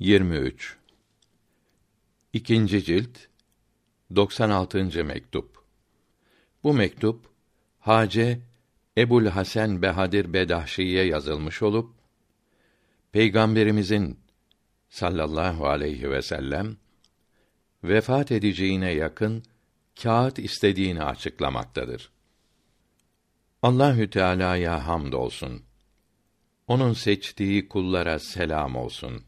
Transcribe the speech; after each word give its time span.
23 0.00 0.76
İkinci 2.32 2.84
cilt 2.84 3.18
96. 4.16 5.04
mektup. 5.04 5.64
Bu 6.62 6.74
mektup 6.74 7.26
Hace 7.78 8.40
Ebul 8.98 9.26
Hasan 9.26 9.82
Behadir 9.82 10.32
Bedahşi'ye 10.32 11.04
yazılmış 11.04 11.62
olup 11.62 11.94
Peygamberimizin 13.12 14.20
sallallahu 14.88 15.66
aleyhi 15.68 16.10
ve 16.10 16.22
sellem 16.22 16.76
vefat 17.84 18.32
edeceğine 18.32 18.90
yakın 18.90 19.42
kağıt 20.02 20.38
istediğini 20.38 21.02
açıklamaktadır. 21.02 22.10
Allahü 23.62 24.10
Teala'ya 24.10 24.86
hamdolsun. 24.86 25.62
Onun 26.66 26.92
seçtiği 26.92 27.68
kullara 27.68 28.18
selam 28.18 28.76
olsun. 28.76 29.27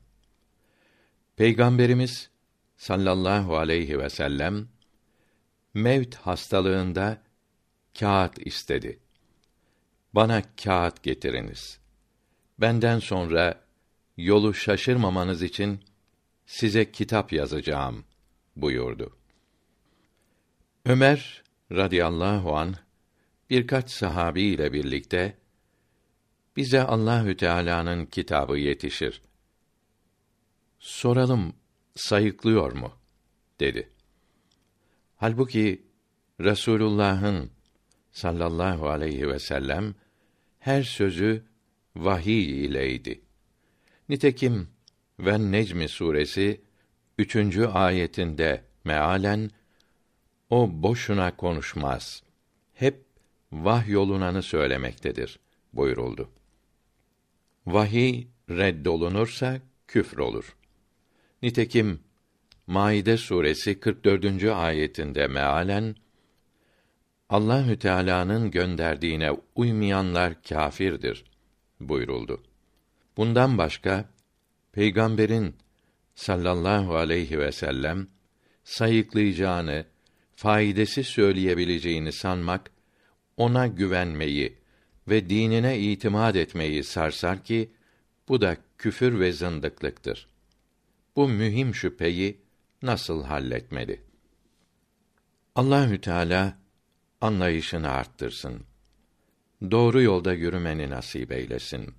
Peygamberimiz 1.40 2.30
sallallahu 2.76 3.56
aleyhi 3.56 3.98
ve 3.98 4.10
sellem 4.10 4.68
mevt 5.74 6.14
hastalığında 6.14 7.22
kağıt 7.98 8.46
istedi. 8.46 8.98
Bana 10.14 10.42
kağıt 10.64 11.02
getiriniz. 11.02 11.80
Benden 12.58 12.98
sonra 12.98 13.60
yolu 14.16 14.54
şaşırmamanız 14.54 15.42
için 15.42 15.80
size 16.46 16.92
kitap 16.92 17.32
yazacağım 17.32 18.04
buyurdu. 18.56 19.16
Ömer 20.84 21.42
radıyallahu 21.72 22.56
an 22.56 22.74
birkaç 23.50 23.90
sahabi 23.90 24.42
ile 24.42 24.72
birlikte 24.72 25.36
bize 26.56 26.82
Allahü 26.82 27.36
Teala'nın 27.36 28.06
kitabı 28.06 28.58
yetişir. 28.58 29.22
Soralım 30.80 31.52
sayıklıyor 31.94 32.72
mu? 32.72 32.92
dedi. 33.60 33.88
Halbuki 35.16 35.82
Resulullah'ın 36.40 37.50
sallallahu 38.12 38.88
aleyhi 38.88 39.28
ve 39.28 39.38
sellem 39.38 39.94
her 40.58 40.82
sözü 40.82 41.44
vahiy 41.96 42.64
ileydi. 42.64 43.20
Nitekim 44.08 44.68
ve 45.18 45.52
Necmi 45.52 45.88
suresi 45.88 46.60
üçüncü 47.18 47.66
ayetinde 47.66 48.64
mealen 48.84 49.50
o 50.50 50.68
boşuna 50.82 51.36
konuşmaz. 51.36 52.22
Hep 52.74 53.04
vahyolunanı 53.52 54.42
söylemektedir 54.42 55.38
buyuruldu. 55.72 56.30
Vahiy 57.66 58.26
reddolunursa 58.50 59.60
küfür 59.88 60.18
olur. 60.18 60.56
Nitekim 61.42 62.00
Maide 62.66 63.16
suresi 63.16 63.80
44. 63.80 64.44
ayetinde 64.44 65.26
mealen 65.26 65.96
Allahü 67.28 67.78
Teala'nın 67.78 68.50
gönderdiğine 68.50 69.30
uymayanlar 69.54 70.42
kâfirdir 70.42 71.24
buyuruldu. 71.80 72.42
Bundan 73.16 73.58
başka 73.58 74.10
peygamberin 74.72 75.56
sallallahu 76.14 76.96
aleyhi 76.96 77.38
ve 77.38 77.52
sellem 77.52 78.08
sayıklayacağını, 78.64 79.84
faydası 80.36 81.04
söyleyebileceğini 81.04 82.12
sanmak 82.12 82.70
ona 83.36 83.66
güvenmeyi 83.66 84.58
ve 85.08 85.30
dinine 85.30 85.78
itimat 85.78 86.36
etmeyi 86.36 86.84
sarsar 86.84 87.44
ki 87.44 87.70
bu 88.28 88.40
da 88.40 88.56
küfür 88.78 89.20
ve 89.20 89.32
zındıklıktır. 89.32 90.30
Bu 91.20 91.28
mühim 91.28 91.74
şüpheyi 91.74 92.40
nasıl 92.82 93.24
halletmeli? 93.24 94.00
Allahü 95.54 96.00
Teala 96.00 96.58
anlayışını 97.20 97.90
arttırsın. 97.90 98.64
Doğru 99.70 100.02
yolda 100.02 100.32
yürümeni 100.32 100.90
nasip 100.90 101.32
eylesin. 101.32 101.94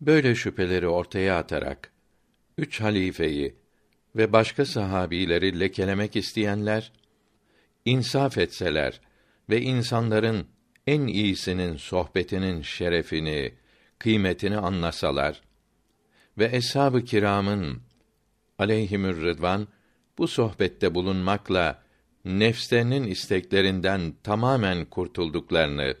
Böyle 0.00 0.34
şüpheleri 0.34 0.88
ortaya 0.88 1.38
atarak 1.38 1.92
üç 2.58 2.80
halifeyi 2.80 3.56
ve 4.16 4.32
başka 4.32 4.64
sahabileri 4.64 5.60
lekelemek 5.60 6.16
isteyenler 6.16 6.92
insaf 7.84 8.38
etseler 8.38 9.00
ve 9.50 9.60
insanların 9.60 10.46
en 10.86 11.06
iyisinin 11.06 11.76
sohbetinin 11.76 12.62
şerefini, 12.62 13.54
kıymetini 13.98 14.56
anlasalar 14.56 15.42
ve 16.38 16.44
eshab-ı 16.56 17.04
kiramın 17.04 17.85
aleyhimür 18.58 19.22
rıdvan 19.22 19.68
bu 20.18 20.28
sohbette 20.28 20.94
bulunmakla 20.94 21.82
nefslerinin 22.24 23.04
isteklerinden 23.04 24.14
tamamen 24.22 24.84
kurtulduklarını 24.84 25.94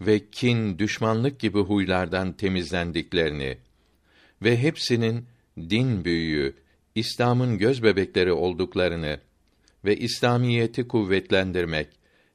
ve 0.00 0.30
kin, 0.30 0.78
düşmanlık 0.78 1.40
gibi 1.40 1.58
huylardan 1.58 2.32
temizlendiklerini 2.32 3.58
ve 4.42 4.58
hepsinin 4.62 5.26
din 5.58 6.04
büyüğü, 6.04 6.54
İslam'ın 6.94 7.58
göz 7.58 7.82
bebekleri 7.82 8.32
olduklarını 8.32 9.20
ve 9.84 9.96
İslamiyeti 9.96 10.88
kuvvetlendirmek 10.88 11.88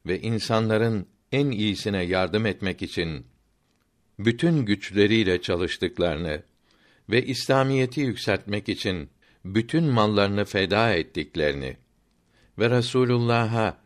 ve 0.05 0.21
insanların 0.21 1.07
en 1.31 1.51
iyisine 1.51 2.03
yardım 2.03 2.45
etmek 2.45 2.81
için 2.81 3.25
bütün 4.19 4.65
güçleriyle 4.65 5.41
çalıştıklarını 5.41 6.43
ve 7.09 7.25
İslamiyeti 7.25 8.01
yükseltmek 8.01 8.69
için 8.69 9.09
bütün 9.45 9.83
mallarını 9.83 10.45
feda 10.45 10.93
ettiklerini 10.93 11.77
ve 12.59 12.69
Resulullah'a 12.69 13.77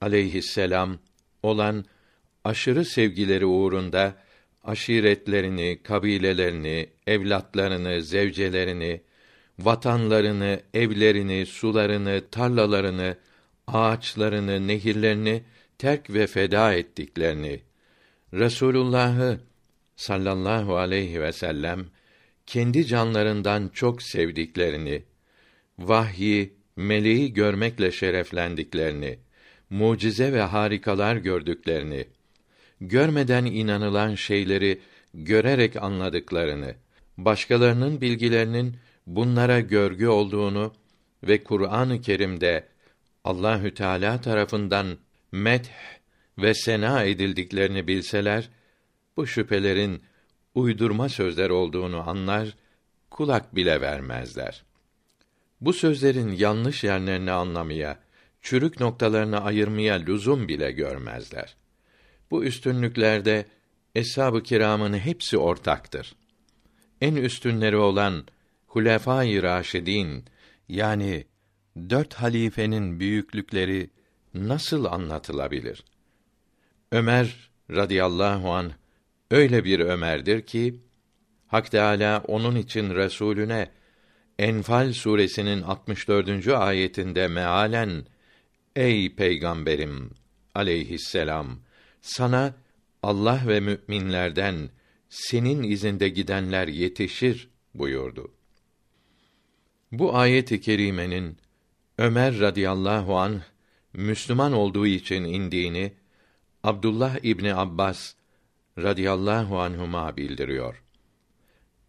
aleyhisselam 0.00 0.98
olan 1.42 1.84
aşırı 2.44 2.84
sevgileri 2.84 3.46
uğrunda 3.46 4.14
aşiretlerini, 4.64 5.80
kabilelerini, 5.82 6.88
evlatlarını, 7.06 8.02
zevcelerini, 8.02 9.00
vatanlarını, 9.58 10.60
evlerini, 10.74 11.46
sularını, 11.46 12.22
tarlalarını, 12.30 13.16
ağaçlarını, 13.66 14.68
nehirlerini 14.68 15.42
terk 15.78 16.10
ve 16.10 16.26
feda 16.26 16.74
ettiklerini, 16.74 17.60
Resulullah'ı 18.34 19.40
sallallahu 19.96 20.76
aleyhi 20.76 21.20
ve 21.20 21.32
sellem 21.32 21.86
kendi 22.50 22.86
canlarından 22.86 23.70
çok 23.74 24.02
sevdiklerini, 24.02 25.02
vahyi, 25.78 26.54
meleği 26.76 27.32
görmekle 27.32 27.92
şereflendiklerini, 27.92 29.18
mucize 29.70 30.32
ve 30.32 30.40
harikalar 30.40 31.16
gördüklerini, 31.16 32.04
görmeden 32.80 33.44
inanılan 33.44 34.14
şeyleri 34.14 34.80
görerek 35.14 35.76
anladıklarını, 35.76 36.74
başkalarının 37.18 38.00
bilgilerinin 38.00 38.76
bunlara 39.06 39.60
görgü 39.60 40.06
olduğunu 40.06 40.74
ve 41.22 41.44
Kur'an-ı 41.44 42.00
Kerim'de 42.00 42.68
Allahü 43.24 43.74
Teala 43.74 44.20
tarafından 44.20 44.98
meth 45.32 45.68
ve 46.38 46.54
sena 46.54 47.04
edildiklerini 47.04 47.86
bilseler, 47.86 48.48
bu 49.16 49.26
şüphelerin 49.26 50.02
uydurma 50.54 51.08
sözler 51.08 51.50
olduğunu 51.50 52.08
anlar, 52.08 52.56
kulak 53.10 53.56
bile 53.56 53.80
vermezler. 53.80 54.62
Bu 55.60 55.72
sözlerin 55.72 56.32
yanlış 56.32 56.84
yerlerini 56.84 57.30
anlamaya, 57.30 57.98
çürük 58.42 58.80
noktalarını 58.80 59.44
ayırmaya 59.44 59.94
lüzum 59.94 60.48
bile 60.48 60.72
görmezler. 60.72 61.56
Bu 62.30 62.44
üstünlüklerde 62.44 63.46
eshab-ı 63.94 64.42
kiramın 64.42 64.98
hepsi 64.98 65.38
ortaktır. 65.38 66.14
En 67.00 67.16
üstünleri 67.16 67.76
olan 67.76 68.24
Hulefâ-i 68.66 69.42
Raşidîn 69.42 70.24
yani 70.68 71.24
dört 71.90 72.14
halifenin 72.14 73.00
büyüklükleri 73.00 73.90
nasıl 74.34 74.84
anlatılabilir? 74.84 75.84
Ömer 76.92 77.50
radıyallahu 77.70 78.52
an 78.52 78.72
öyle 79.30 79.64
bir 79.64 79.80
Ömer'dir 79.80 80.42
ki 80.42 80.80
Hak 81.46 81.70
Teâlâ 81.70 82.24
onun 82.28 82.56
için 82.56 82.94
Resulüne 82.94 83.70
Enfal 84.38 84.92
suresinin 84.92 85.62
64. 85.62 86.48
ayetinde 86.48 87.28
mealen 87.28 88.06
Ey 88.76 89.14
peygamberim 89.14 90.10
aleyhisselam 90.54 91.60
sana 92.00 92.54
Allah 93.02 93.40
ve 93.46 93.60
müminlerden 93.60 94.70
senin 95.08 95.62
izinde 95.62 96.08
gidenler 96.08 96.68
yetişir 96.68 97.48
buyurdu. 97.74 98.32
Bu 99.92 100.16
ayet-i 100.16 100.60
kerimenin 100.60 101.36
Ömer 101.98 102.40
radıyallahu 102.40 103.18
an 103.18 103.42
Müslüman 103.92 104.52
olduğu 104.52 104.86
için 104.86 105.24
indiğini 105.24 105.92
Abdullah 106.62 107.16
İbni 107.22 107.54
Abbas 107.54 108.14
radıyallahu 108.82 109.60
anhuma 109.60 110.16
bildiriyor. 110.16 110.82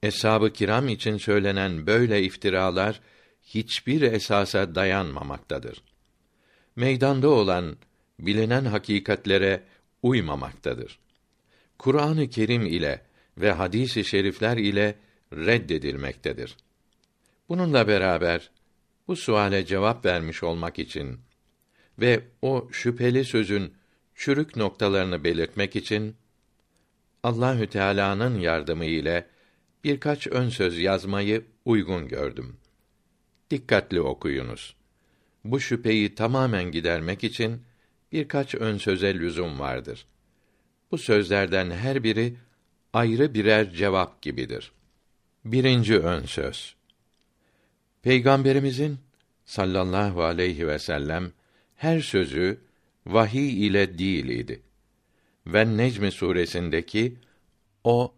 Eshab-ı 0.04 0.54
kiram 0.54 0.88
için 0.88 1.18
söylenen 1.18 1.88
böyle 1.88 2.24
iftiralar 2.24 3.02
hiçbir 3.44 4.02
esasa 4.02 4.76
dayanmamaktadır. 4.76 5.84
Meydanda 6.76 7.30
olan 7.30 7.78
bilinen 8.20 8.66
hakikatlere 8.66 9.64
uymamaktadır. 10.04 11.00
Kur'an-ı 11.78 12.30
Kerim 12.30 12.66
ile 12.66 13.02
ve 13.38 13.52
hadis-i 13.52 14.04
şerifler 14.06 14.58
ile 14.58 14.96
reddedilmektedir. 15.34 16.58
Bununla 17.50 17.88
beraber 17.88 18.52
bu 19.08 19.16
suale 19.16 19.66
cevap 19.66 20.06
vermiş 20.06 20.44
olmak 20.44 20.80
için 20.80 21.20
ve 22.00 22.24
o 22.42 22.70
şüpheli 22.72 23.26
sözün 23.26 23.74
çürük 24.16 24.56
noktalarını 24.56 25.24
belirtmek 25.24 25.76
için 25.76 26.16
Allahü 27.24 27.68
Teala'nın 27.68 28.40
yardımı 28.40 28.86
ile 28.86 29.28
birkaç 29.84 30.28
ön 30.28 30.50
söz 30.50 30.80
yazmayı 30.80 31.46
uygun 31.66 32.08
gördüm. 32.08 32.58
Dikkatli 33.52 34.02
okuyunuz. 34.02 34.76
Bu 35.44 35.60
şüpheyi 35.60 36.16
tamamen 36.16 36.72
gidermek 36.72 37.24
için 37.24 37.62
birkaç 38.12 38.56
ön 38.56 38.78
söze 38.78 39.14
lüzum 39.14 39.60
vardır. 39.60 40.06
Bu 40.92 40.98
sözlerden 40.98 41.72
her 41.72 42.04
biri 42.04 42.36
ayrı 42.94 43.34
birer 43.34 43.74
cevap 43.74 44.22
gibidir. 44.22 44.72
Birinci 45.46 46.00
ön 46.00 46.26
söz. 46.26 46.76
Peygamberimizin 48.02 48.98
sallallahu 49.46 50.24
aleyhi 50.24 50.68
ve 50.68 50.80
sellem 50.80 51.32
her 51.76 52.00
sözü 52.00 52.62
vahiy 53.06 53.68
ile 53.68 53.98
değil 53.98 54.26
idi. 54.26 54.62
Ve 55.48 55.78
Necm 55.78 56.10
suresindeki 56.10 57.18
o 57.84 58.14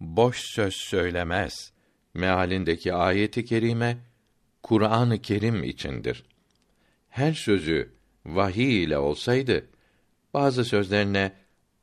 boş 0.00 0.40
söz 0.40 0.74
söylemez 0.74 1.72
mealindeki 2.14 2.94
ayeti 2.94 3.44
kerime 3.44 3.98
Kur'an-ı 4.62 5.22
Kerim 5.22 5.64
içindir. 5.64 6.24
Her 7.08 7.32
sözü 7.32 7.92
vahiy 8.26 8.84
ile 8.84 8.98
olsaydı 8.98 9.66
bazı 10.34 10.64
sözlerine 10.64 11.32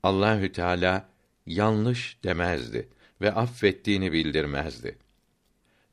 Allahü 0.04 0.52
Teala 0.52 1.10
yanlış 1.46 2.24
demezdi 2.24 2.90
ve 3.22 3.32
affettiğini 3.32 4.12
bildirmezdi. 4.12 4.98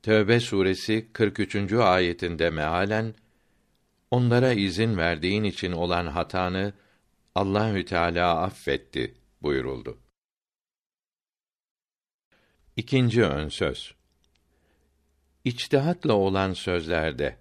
Tövbe 0.02 0.40
suresi 0.40 1.08
43. 1.12 1.72
ayetinde 1.72 2.50
mealen 2.50 3.14
onlara 4.10 4.52
izin 4.52 4.96
verdiğin 4.96 5.44
için 5.44 5.72
olan 5.72 6.06
hatanı 6.06 6.72
Allahü 7.34 7.84
Teala 7.84 8.42
affetti 8.42 9.14
buyuruldu. 9.42 9.98
İkinci 12.76 13.24
ön 13.24 13.48
söz. 13.48 13.94
İçtihatla 15.44 16.14
olan 16.14 16.52
sözlerde 16.52 17.36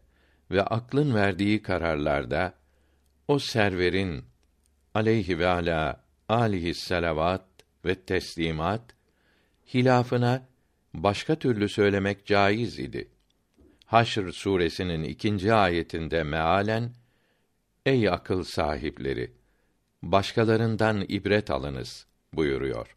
ve 0.52 0.64
aklın 0.64 1.16
verdiği 1.16 1.62
kararlarda 1.62 2.54
o 3.28 3.40
serverin 3.40 4.26
aleyhi 4.94 5.40
ve 5.40 5.48
ala 5.48 6.04
alihi 6.30 6.74
selavat 6.74 7.46
ve 7.86 7.96
teslimat 7.96 8.96
hilafına 9.74 10.48
başka 10.94 11.40
türlü 11.40 11.70
söylemek 11.70 12.26
caiz 12.26 12.80
idi. 12.80 13.12
Haşr 13.86 14.32
suresinin 14.32 15.04
ikinci 15.04 15.54
ayetinde 15.54 16.24
mealen 16.24 16.94
Ey 17.86 18.10
akıl 18.10 18.44
sahipleri 18.44 19.39
başkalarından 20.04 21.06
ibret 21.08 21.52
alınız 21.52 22.06
buyuruyor. 22.34 22.96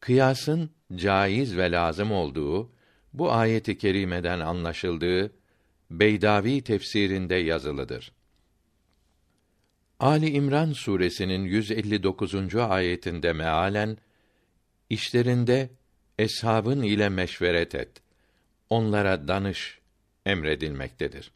Kıyasın 0.00 0.70
caiz 0.94 1.56
ve 1.56 1.70
lazım 1.70 2.12
olduğu 2.12 2.72
bu 3.12 3.32
ayeti 3.32 3.78
kerimeden 3.78 4.40
anlaşıldığı 4.40 5.32
Beydavi 5.90 6.62
tefsirinde 6.62 7.34
yazılıdır. 7.34 8.12
Ali 10.00 10.30
İmran 10.30 10.72
suresinin 10.72 11.44
159. 11.44 12.54
ayetinde 12.54 13.32
mealen 13.32 13.98
işlerinde 14.90 15.70
eshabın 16.18 16.82
ile 16.82 17.08
meşveret 17.08 17.74
et. 17.74 17.90
Onlara 18.70 19.28
danış 19.28 19.78
emredilmektedir. 20.26 21.30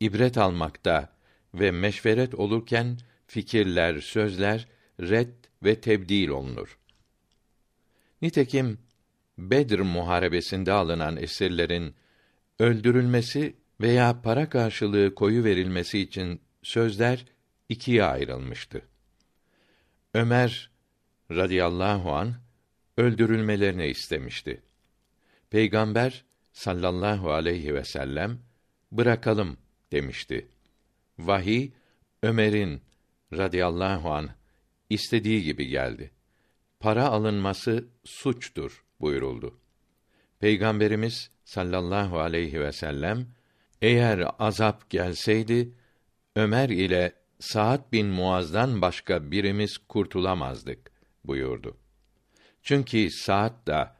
İbret 0.00 0.38
almakta 0.38 1.12
ve 1.54 1.70
meşveret 1.70 2.34
olurken 2.34 2.98
fikirler, 3.28 4.00
sözler 4.00 4.68
red 5.00 5.34
ve 5.64 5.80
tebdil 5.80 6.28
olunur. 6.28 6.78
Nitekim 8.22 8.78
Bedir 9.38 9.78
muharebesinde 9.80 10.72
alınan 10.72 11.16
esirlerin 11.16 11.94
öldürülmesi 12.58 13.56
veya 13.80 14.22
para 14.22 14.48
karşılığı 14.48 15.14
koyu 15.14 15.44
verilmesi 15.44 15.98
için 15.98 16.40
sözler 16.62 17.24
ikiye 17.68 18.04
ayrılmıştı. 18.04 18.82
Ömer 20.14 20.70
radıyallahu 21.30 22.12
an 22.12 22.34
öldürülmelerini 22.96 23.86
istemişti. 23.86 24.62
Peygamber 25.50 26.24
sallallahu 26.52 27.32
aleyhi 27.32 27.74
ve 27.74 27.84
sellem 27.84 28.38
bırakalım 28.92 29.56
demişti. 29.92 30.48
Vahiy 31.18 31.70
Ömer'in 32.22 32.82
radıyallahu 33.32 34.10
an 34.10 34.30
istediği 34.90 35.42
gibi 35.42 35.66
geldi. 35.66 36.10
Para 36.80 37.06
alınması 37.06 37.88
suçtur 38.04 38.84
buyuruldu. 39.00 39.58
Peygamberimiz 40.40 41.30
sallallahu 41.44 42.18
aleyhi 42.18 42.60
ve 42.60 42.72
sellem 42.72 43.26
eğer 43.82 44.26
azap 44.38 44.90
gelseydi 44.90 45.72
Ömer 46.36 46.68
ile 46.68 47.12
Saat 47.40 47.92
bin 47.92 48.06
Muaz'dan 48.06 48.82
başka 48.82 49.30
birimiz 49.30 49.78
kurtulamazdık 49.78 50.90
buyurdu. 51.24 51.76
Çünkü 52.62 53.10
Saat 53.10 53.66
da 53.66 53.96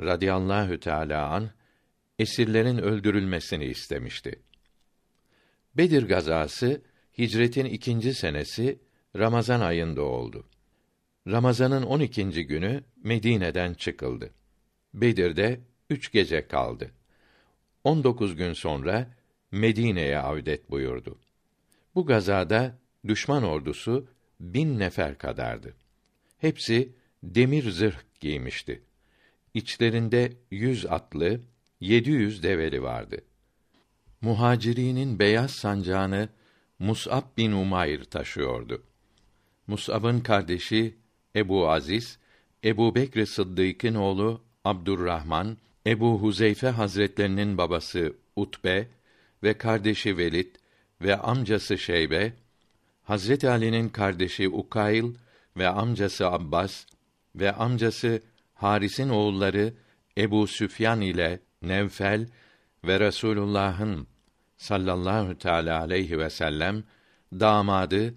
radıyallahu 0.00 0.80
teala 0.80 1.28
an 1.28 1.50
esirlerin 2.18 2.78
öldürülmesini 2.78 3.64
istemişti. 3.64 4.42
Bedir 5.76 6.08
gazası 6.08 6.82
hicretin 7.18 7.64
ikinci 7.64 8.14
senesi 8.14 8.78
Ramazan 9.16 9.60
ayında 9.60 10.02
oldu. 10.02 10.46
Ramazanın 11.26 11.82
on 11.82 12.00
ikinci 12.00 12.46
günü 12.46 12.84
Medine'den 13.04 13.74
çıkıldı. 13.74 14.30
Bedir'de 14.94 15.60
üç 15.90 16.12
gece 16.12 16.46
kaldı. 16.48 16.90
On 17.84 18.04
dokuz 18.04 18.36
gün 18.36 18.52
sonra 18.52 19.10
Medine'ye 19.50 20.18
avdet 20.18 20.70
buyurdu. 20.70 21.18
Bu 21.94 22.06
gazada 22.06 22.78
düşman 23.08 23.42
ordusu 23.42 24.08
bin 24.40 24.78
nefer 24.78 25.18
kadardı. 25.18 25.74
Hepsi 26.38 26.92
demir 27.22 27.70
zırh 27.70 27.96
giymişti. 28.20 28.82
İçlerinde 29.54 30.32
yüz 30.50 30.86
atlı, 30.86 31.40
yedi 31.80 32.10
yüz 32.10 32.42
develi 32.42 32.82
vardı. 32.82 33.16
Muhacirinin 34.20 35.18
beyaz 35.18 35.50
sancağını 35.50 36.28
Mus'ab 36.82 37.22
bin 37.36 37.52
Umayr 37.52 38.04
taşıyordu. 38.04 38.82
Mus'ab'ın 39.66 40.20
kardeşi 40.20 40.94
Ebu 41.36 41.70
Aziz, 41.70 42.18
Ebu 42.64 42.94
Bekr 42.94 43.24
Sıddık'ın 43.24 43.94
oğlu 43.94 44.42
Abdurrahman, 44.64 45.56
Ebu 45.86 46.22
Huzeyfe 46.22 46.68
Hazretlerinin 46.68 47.58
babası 47.58 48.16
Utbe 48.36 48.88
ve 49.42 49.58
kardeşi 49.58 50.18
Velid 50.18 50.54
ve 51.02 51.16
amcası 51.16 51.78
Şeybe, 51.78 52.32
Hazret 53.02 53.44
Ali'nin 53.44 53.88
kardeşi 53.88 54.48
Ukayl 54.48 55.14
ve 55.56 55.68
amcası 55.68 56.26
Abbas 56.26 56.86
ve 57.34 57.52
amcası 57.52 58.22
Haris'in 58.54 59.08
oğulları 59.08 59.74
Ebu 60.18 60.46
Süfyan 60.46 61.00
ile 61.00 61.40
Nevfel 61.62 62.28
ve 62.84 63.00
Resulullah'ın 63.00 64.06
sallallahu 64.62 65.38
teala 65.38 65.80
aleyhi 65.80 66.18
ve 66.18 66.30
sellem 66.30 66.84
damadı 67.32 68.14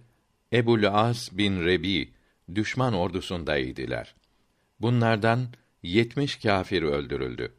Ebul 0.54 0.84
As 0.84 1.38
bin 1.38 1.66
Rebi 1.66 2.14
düşman 2.56 2.94
ordusundaydılar. 2.94 4.16
Bunlardan 4.80 5.48
yetmiş 5.84 6.36
kâfir 6.36 6.82
öldürüldü. 6.82 7.54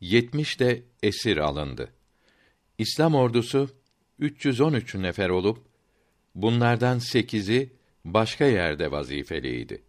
Yetmiş 0.00 0.60
de 0.60 0.82
esir 1.02 1.36
alındı. 1.36 1.92
İslam 2.78 3.14
ordusu 3.14 3.70
313 4.18 4.94
nefer 4.94 5.28
olup 5.28 5.66
bunlardan 6.34 6.98
sekizi 6.98 7.72
başka 8.04 8.44
yerde 8.44 8.90
vazifeliydi. 8.90 9.82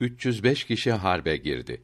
305 0.00 0.64
kişi 0.64 0.92
harbe 0.92 1.36
girdi. 1.36 1.82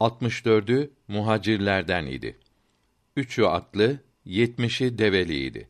64'ü 0.00 0.90
muhacirlerden 1.08 2.06
idi. 2.06 2.38
Üçü 3.16 3.42
atlı, 3.42 3.98
yetmişi 4.24 4.98
develiydi. 4.98 5.68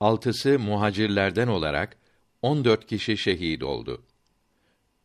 Altısı 0.00 0.58
muhacirlerden 0.58 1.48
olarak 1.48 1.96
14 2.42 2.86
kişi 2.86 3.16
şehit 3.16 3.62
oldu. 3.62 4.02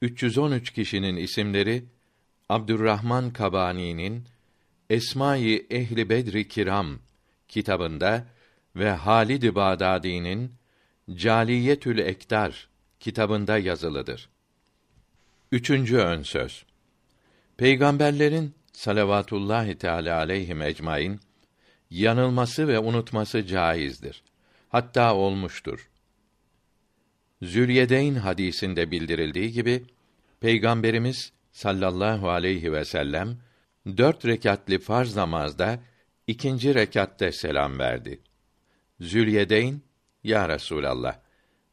313 0.01 0.71
kişinin 0.71 1.15
isimleri 1.15 1.85
Abdurrahman 2.49 3.33
Kabani'nin 3.33 4.23
Esma-i 4.89 5.67
Ehli 5.69 6.09
Bedri 6.09 6.47
Kiram 6.47 6.99
kitabında 7.47 8.25
ve 8.75 8.89
Halid 8.89 9.55
Bağdadi'nin 9.55 10.51
Caliyetül 11.13 11.97
Ektar 11.97 12.69
kitabında 12.99 13.57
yazılıdır. 13.57 14.29
Üçüncü 15.51 15.97
ön 15.97 16.21
söz. 16.21 16.65
Peygamberlerin 17.57 18.53
salavatullahi 18.73 19.77
teala 19.77 20.17
aleyhi 20.17 20.63
ecmaîn 20.63 21.19
yanılması 21.89 22.67
ve 22.67 22.79
unutması 22.79 23.45
caizdir. 23.45 24.23
Hatta 24.69 25.15
olmuştur. 25.15 25.89
Zülyedeyn 27.41 28.15
hadisinde 28.15 28.91
bildirildiği 28.91 29.51
gibi 29.51 29.85
Peygamberimiz 30.39 31.31
sallallahu 31.51 32.29
aleyhi 32.29 32.73
ve 32.73 32.85
sellem 32.85 33.37
dört 33.97 34.25
rekatli 34.25 34.79
farz 34.79 35.15
namazda 35.15 35.79
ikinci 36.27 36.75
rekatte 36.75 37.31
selam 37.31 37.79
verdi. 37.79 38.19
Zülyedeyn, 38.99 39.81
ya 40.23 40.49
Resulallah, 40.49 41.19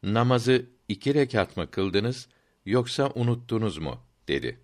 namazı 0.02 0.66
iki 0.88 1.14
rekat 1.14 1.56
mı 1.56 1.70
kıldınız, 1.70 2.28
yoksa 2.66 3.10
unuttunuz 3.14 3.78
mu? 3.78 4.00
dedi. 4.28 4.60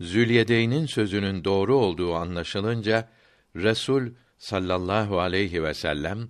Zülyedeyn'in 0.00 0.86
sözünün 0.86 1.44
doğru 1.44 1.76
olduğu 1.76 2.14
anlaşılınca, 2.14 3.08
Resul 3.56 4.10
sallallahu 4.38 5.20
aleyhi 5.20 5.62
ve 5.62 5.74
sellem, 5.74 6.28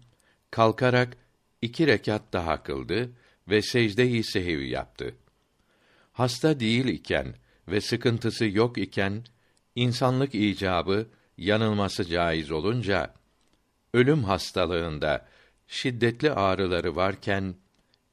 kalkarak 0.51 1.17
iki 1.63 1.87
rekat 1.87 2.23
daha 2.33 2.63
kıldı 2.63 3.13
ve 3.49 3.63
secde-i 3.63 4.25
sehiv 4.25 4.61
yaptı. 4.61 5.15
Hasta 6.13 6.61
değil 6.61 6.85
iken 6.85 7.35
ve 7.69 7.81
sıkıntısı 7.81 8.45
yok 8.45 8.79
iken, 8.79 9.25
insanlık 9.75 10.35
icabı, 10.35 11.07
yanılması 11.39 12.05
caiz 12.05 12.51
olunca, 12.51 13.15
ölüm 13.95 14.25
hastalığında 14.25 15.27
şiddetli 15.67 16.31
ağrıları 16.31 16.97
varken 16.97 17.55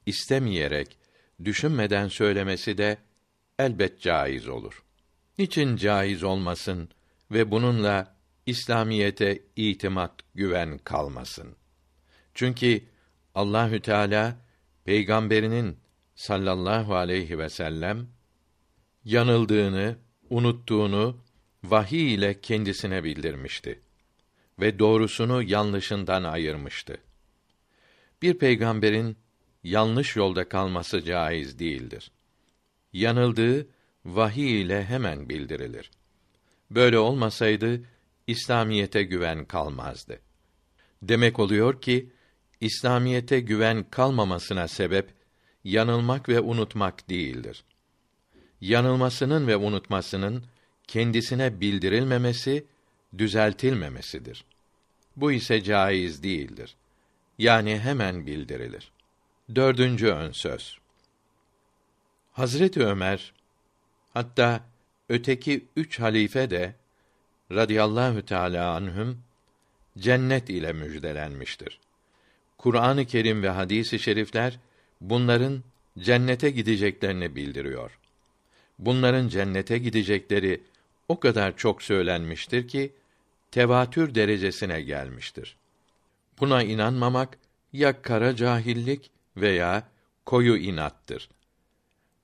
istemeyerek, 0.05 0.97
düşünmeden 1.43 2.07
söylemesi 2.07 2.77
de 2.77 2.97
elbet 3.59 4.01
caiz 4.01 4.47
olur. 4.47 4.83
Niçin 5.37 5.75
caiz 5.75 6.23
olmasın 6.23 6.89
ve 7.31 7.51
bununla 7.51 8.12
İslamiyete 8.45 9.41
itimat, 9.55 10.13
güven 10.35 10.77
kalmasın? 10.77 11.55
Çünkü 12.33 12.81
Allahü 13.35 13.79
Teala 13.79 14.37
peygamberinin 14.85 15.77
sallallahu 16.15 16.95
aleyhi 16.95 17.39
ve 17.39 17.49
sellem 17.49 18.07
yanıldığını, 19.05 19.95
unuttuğunu 20.29 21.17
vahiy 21.63 22.13
ile 22.13 22.41
kendisine 22.41 23.03
bildirmişti 23.03 23.79
ve 24.59 24.79
doğrusunu 24.79 25.43
yanlışından 25.43 26.23
ayırmıştı. 26.23 26.97
Bir 28.21 28.37
peygamberin 28.37 29.17
yanlış 29.63 30.15
yolda 30.15 30.49
kalması 30.49 31.03
caiz 31.03 31.59
değildir. 31.59 32.11
Yanıldığı 32.93 33.67
vahiy 34.05 34.61
ile 34.61 34.85
hemen 34.85 35.29
bildirilir. 35.29 35.91
Böyle 36.71 36.99
olmasaydı 36.99 37.81
İslamiyete 38.27 39.03
güven 39.03 39.45
kalmazdı. 39.45 40.19
Demek 41.01 41.39
oluyor 41.39 41.81
ki 41.81 42.09
İslamiyete 42.61 43.39
güven 43.39 43.85
kalmamasına 43.89 44.67
sebep 44.67 45.13
yanılmak 45.63 46.29
ve 46.29 46.39
unutmak 46.39 47.09
değildir. 47.09 47.63
Yanılmasının 48.61 49.47
ve 49.47 49.57
unutmasının 49.57 50.45
kendisine 50.87 51.61
bildirilmemesi, 51.61 52.65
düzeltilmemesidir. 53.17 54.45
Bu 55.15 55.31
ise 55.31 55.63
caiz 55.63 56.23
değildir. 56.23 56.75
Yani 57.37 57.79
hemen 57.79 58.25
bildirilir. 58.25 58.91
Dördüncü 59.55 60.07
ön 60.07 60.31
söz. 60.31 60.77
Hazreti 62.31 62.85
Ömer, 62.85 63.33
hatta 64.13 64.63
öteki 65.09 65.65
üç 65.75 65.99
halife 65.99 66.49
de 66.49 66.75
radıyallahu 67.55 68.25
teâlâ 68.25 68.75
anhüm 68.75 69.19
cennet 69.97 70.49
ile 70.49 70.73
müjdelenmiştir. 70.73 71.79
Kur'an-ı 72.57 73.05
Kerim 73.05 73.43
ve 73.43 73.49
hadis-i 73.49 73.99
şerifler 73.99 74.59
bunların 75.01 75.63
cennete 75.99 76.49
gideceklerini 76.49 77.35
bildiriyor. 77.35 77.99
Bunların 78.79 79.27
cennete 79.27 79.77
gidecekleri 79.77 80.61
o 81.07 81.19
kadar 81.19 81.57
çok 81.57 81.83
söylenmiştir 81.83 82.67
ki 82.67 82.91
tevatür 83.51 84.15
derecesine 84.15 84.81
gelmiştir. 84.81 85.55
Buna 86.39 86.63
inanmamak 86.63 87.37
ya 87.73 88.01
kara 88.01 88.35
cahillik 88.35 89.11
veya 89.37 89.87
koyu 90.25 90.57
inattır. 90.57 91.29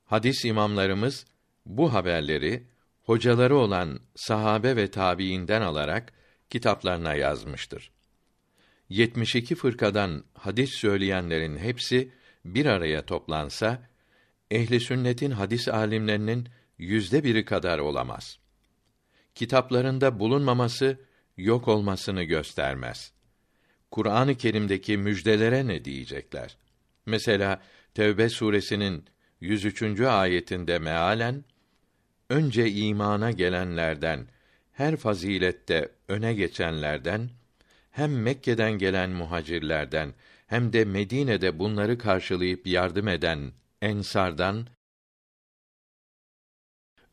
Hadis 0.05 0.45
imamlarımız 0.45 1.25
bu 1.65 1.93
haberleri 1.93 2.63
hocaları 3.09 3.57
olan 3.57 3.99
sahabe 4.15 4.75
ve 4.75 4.91
tabiinden 4.91 5.61
alarak 5.61 6.13
kitaplarına 6.49 7.15
yazmıştır. 7.15 7.91
72 8.89 9.55
fırkadan 9.55 10.23
hadis 10.33 10.69
söyleyenlerin 10.69 11.57
hepsi 11.57 12.11
bir 12.45 12.65
araya 12.65 13.05
toplansa 13.05 13.89
ehli 14.51 14.79
sünnetin 14.79 15.31
hadis 15.31 15.67
alimlerinin 15.67 16.47
yüzde 16.77 17.23
biri 17.23 17.45
kadar 17.45 17.79
olamaz. 17.79 18.39
Kitaplarında 19.35 20.19
bulunmaması 20.19 20.97
yok 21.37 21.67
olmasını 21.67 22.23
göstermez. 22.23 23.13
Kur'an-ı 23.91 24.35
Kerim'deki 24.35 24.97
müjdelere 24.97 25.67
ne 25.67 25.85
diyecekler? 25.85 26.57
Mesela 27.05 27.61
Tevbe 27.93 28.29
suresinin 28.29 29.05
103. 29.41 30.01
ayetinde 30.01 30.79
mealen 30.79 31.43
önce 32.29 32.71
imana 32.71 33.31
gelenlerden 33.31 34.27
her 34.71 34.95
fazilette 34.95 35.91
öne 36.07 36.33
geçenlerden 36.33 37.29
hem 37.91 38.21
Mekke'den 38.21 38.71
gelen 38.71 39.09
muhacirlerden 39.09 40.13
hem 40.47 40.73
de 40.73 40.85
Medine'de 40.85 41.59
bunları 41.59 41.97
karşılayıp 41.97 42.67
yardım 42.67 43.07
eden 43.07 43.51
ensardan 43.81 44.67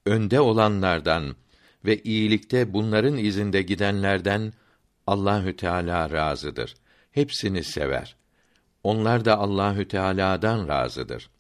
önde 0.07 0.41
olanlardan 0.41 1.37
ve 1.85 2.03
iyilikte 2.03 2.73
bunların 2.73 3.17
izinde 3.17 3.63
gidenlerden 3.63 4.53
Allahü 5.07 5.57
Teala 5.57 6.11
razıdır. 6.11 6.75
Hepsini 7.11 7.65
sever. 7.65 8.17
Onlar 8.83 9.25
da 9.25 9.39
Allahü 9.39 9.89
Teala'dan 9.89 10.69
razıdır. 10.69 11.31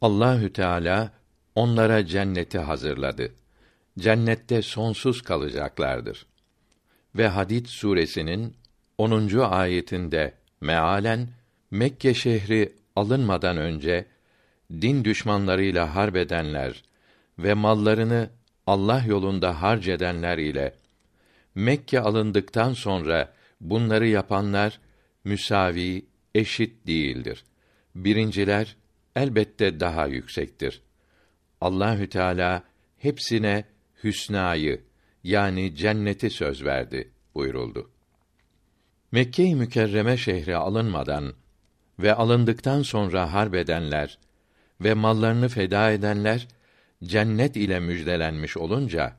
Allahü 0.00 0.52
Teala 0.52 1.12
onlara 1.56 2.06
cenneti 2.06 2.58
hazırladı. 2.58 3.32
Cennette 3.98 4.62
sonsuz 4.62 5.22
kalacaklardır. 5.22 6.26
Ve 7.14 7.28
Hadid 7.28 7.66
suresinin 7.66 8.56
10. 8.98 9.38
ayetinde 9.38 10.34
mealen 10.60 11.28
Mekke 11.70 12.14
şehri 12.14 12.72
alınmadan 12.96 13.56
önce 13.56 14.06
din 14.70 15.04
düşmanlarıyla 15.04 15.94
harbedenler 15.94 16.82
ve 17.38 17.54
mallarını 17.54 18.30
Allah 18.66 19.04
yolunda 19.06 19.62
harc 19.62 19.92
edenler 19.92 20.38
ile 20.38 20.74
Mekke 21.54 22.00
alındıktan 22.00 22.72
sonra 22.72 23.32
bunları 23.60 24.06
yapanlar 24.06 24.80
müsavi, 25.24 26.06
eşit 26.34 26.86
değildir. 26.86 27.44
Birinciler 27.94 28.76
elbette 29.16 29.80
daha 29.80 30.06
yüksektir. 30.06 30.85
Allahü 31.60 32.08
Teala 32.08 32.62
hepsine 32.98 33.64
hüsnayı 34.04 34.84
yani 35.24 35.74
cenneti 35.76 36.30
söz 36.30 36.64
verdi 36.64 37.10
buyuruldu. 37.34 37.90
Mekke-i 39.12 39.54
Mükerreme 39.54 40.16
şehri 40.16 40.56
alınmadan 40.56 41.34
ve 41.98 42.14
alındıktan 42.14 42.82
sonra 42.82 43.32
harbedenler 43.32 44.18
ve 44.80 44.94
mallarını 44.94 45.48
feda 45.48 45.90
edenler 45.90 46.48
cennet 47.04 47.56
ile 47.56 47.80
müjdelenmiş 47.80 48.56
olunca 48.56 49.16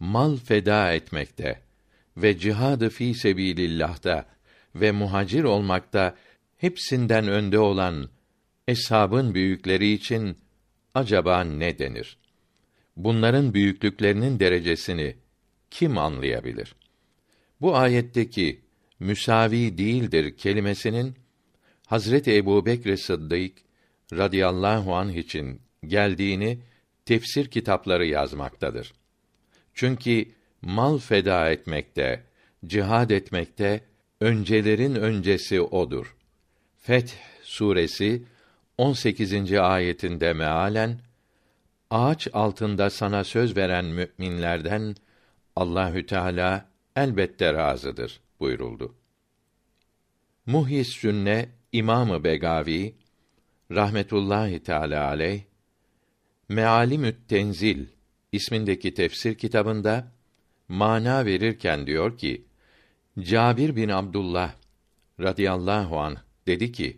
mal 0.00 0.36
feda 0.36 0.92
etmekte 0.92 1.60
ve 2.16 2.38
cihadı 2.38 2.90
fi 2.90 3.14
sebilillah'ta 3.14 4.24
ve 4.74 4.92
muhacir 4.92 5.44
olmakta 5.44 6.14
hepsinden 6.56 7.28
önde 7.28 7.58
olan 7.58 8.08
eshabın 8.68 9.34
büyükleri 9.34 9.92
için 9.92 10.36
acaba 10.98 11.44
ne 11.44 11.78
denir? 11.78 12.16
Bunların 12.96 13.54
büyüklüklerinin 13.54 14.40
derecesini 14.40 15.16
kim 15.70 15.98
anlayabilir? 15.98 16.74
Bu 17.60 17.76
ayetteki 17.76 18.60
müsavi 19.00 19.78
değildir 19.78 20.36
kelimesinin 20.36 21.14
Hazreti 21.86 22.36
Ebu 22.36 22.66
Bekr 22.66 22.96
Sıddık 22.96 23.52
radıyallahu 24.12 24.94
anh 24.94 25.14
için 25.14 25.60
geldiğini 25.86 26.58
tefsir 27.04 27.50
kitapları 27.50 28.06
yazmaktadır. 28.06 28.92
Çünkü 29.74 30.28
mal 30.62 30.98
feda 30.98 31.50
etmekte, 31.50 32.24
cihad 32.66 33.10
etmekte 33.10 33.80
öncelerin 34.20 34.94
öncesi 34.94 35.60
odur. 35.60 36.16
Feth 36.76 37.12
suresi 37.42 38.22
18. 38.78 39.52
ayetinde 39.52 40.32
mealen 40.32 41.00
ağaç 41.90 42.28
altında 42.32 42.90
sana 42.90 43.24
söz 43.24 43.56
veren 43.56 43.84
müminlerden 43.84 44.94
Allahü 45.56 46.06
Teala 46.06 46.68
elbette 46.96 47.52
razıdır 47.54 48.20
buyuruldu. 48.40 48.94
Muhis 50.46 50.88
Sünne 50.88 51.48
İmamı 51.72 52.24
Begavi 52.24 52.94
rahmetullahi 53.70 54.62
teala 54.62 55.06
aleyh 55.06 55.42
Mealimü't 56.48 57.28
Tenzil 57.28 57.86
ismindeki 58.32 58.94
tefsir 58.94 59.34
kitabında 59.34 60.12
mana 60.68 61.26
verirken 61.26 61.86
diyor 61.86 62.18
ki 62.18 62.44
Cabir 63.20 63.76
bin 63.76 63.88
Abdullah 63.88 64.54
radıyallahu 65.20 66.00
an 66.00 66.16
dedi 66.46 66.72
ki 66.72 66.96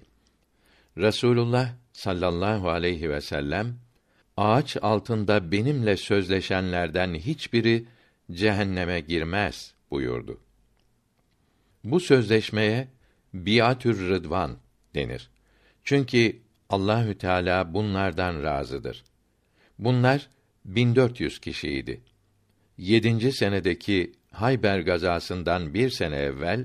Resulullah 1.00 1.75
sallallahu 1.92 2.71
aleyhi 2.71 3.11
ve 3.11 3.21
sellem 3.21 3.76
ağaç 4.37 4.76
altında 4.83 5.52
benimle 5.52 5.97
sözleşenlerden 5.97 7.14
hiçbiri 7.14 7.87
cehenneme 8.33 9.00
girmez 9.00 9.75
buyurdu. 9.90 10.40
Bu 11.85 12.00
sözleşmeye 12.00 12.88
biatür 13.35 14.09
rıdvan 14.09 14.59
denir. 14.95 15.30
Çünkü 15.85 16.37
Allahü 16.69 17.19
Teala 17.19 17.75
bunlardan 17.75 18.42
razıdır. 18.42 19.04
Bunlar 19.78 20.28
1400 20.64 21.38
kişiydi. 21.38 22.00
Yedinci 22.78 23.33
senedeki 23.33 24.12
Hayber 24.33 24.80
gazasından 24.80 25.75
bir 25.75 25.90
sene 25.90 26.16
evvel 26.16 26.64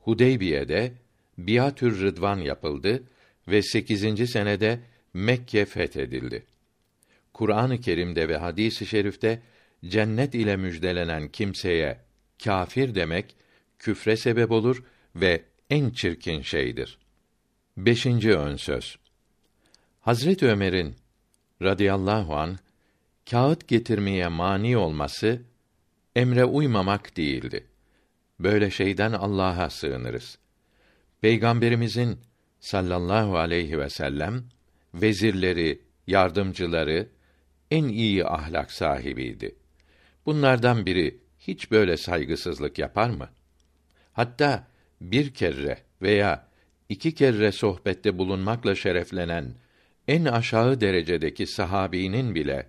Hudeybiye'de 0.00 0.92
biatür 1.38 2.00
rıdvan 2.00 2.38
yapıldı 2.38 3.02
ve 3.48 3.62
sekizinci 3.62 4.26
senede 4.26 4.80
Mekke 5.14 5.64
fethedildi. 5.64 6.46
Kur'an-ı 7.32 7.80
Kerim'de 7.80 8.28
ve 8.28 8.36
hadis-i 8.36 8.86
şerifte 8.86 9.42
cennet 9.84 10.34
ile 10.34 10.56
müjdelenen 10.56 11.28
kimseye 11.28 12.00
kafir 12.44 12.94
demek 12.94 13.36
küfre 13.78 14.16
sebep 14.16 14.50
olur 14.50 14.84
ve 15.16 15.42
en 15.70 15.90
çirkin 15.90 16.42
şeydir. 16.42 16.98
Beşinci 17.76 18.32
ön 18.32 18.56
söz. 18.56 18.98
Hazret 20.00 20.42
Ömer'in 20.42 20.96
radıyallahu 21.62 22.36
an 22.36 22.58
kağıt 23.30 23.68
getirmeye 23.68 24.28
mani 24.28 24.76
olması 24.76 25.42
emre 26.16 26.44
uymamak 26.44 27.16
değildi. 27.16 27.66
Böyle 28.40 28.70
şeyden 28.70 29.12
Allah'a 29.12 29.70
sığınırız. 29.70 30.38
Peygamberimizin 31.20 32.18
sallallahu 32.62 33.38
aleyhi 33.38 33.78
ve 33.78 33.90
sellem 33.90 34.44
vezirleri, 34.94 35.80
yardımcıları 36.06 37.08
en 37.70 37.84
iyi 37.84 38.26
ahlak 38.26 38.72
sahibiydi. 38.72 39.54
Bunlardan 40.26 40.86
biri 40.86 41.20
hiç 41.38 41.70
böyle 41.70 41.96
saygısızlık 41.96 42.78
yapar 42.78 43.10
mı? 43.10 43.28
Hatta 44.12 44.66
bir 45.00 45.34
kere 45.34 45.78
veya 46.02 46.48
iki 46.88 47.14
kere 47.14 47.52
sohbette 47.52 48.18
bulunmakla 48.18 48.74
şereflenen 48.74 49.54
en 50.08 50.24
aşağı 50.24 50.80
derecedeki 50.80 51.46
sahabinin 51.46 52.34
bile 52.34 52.66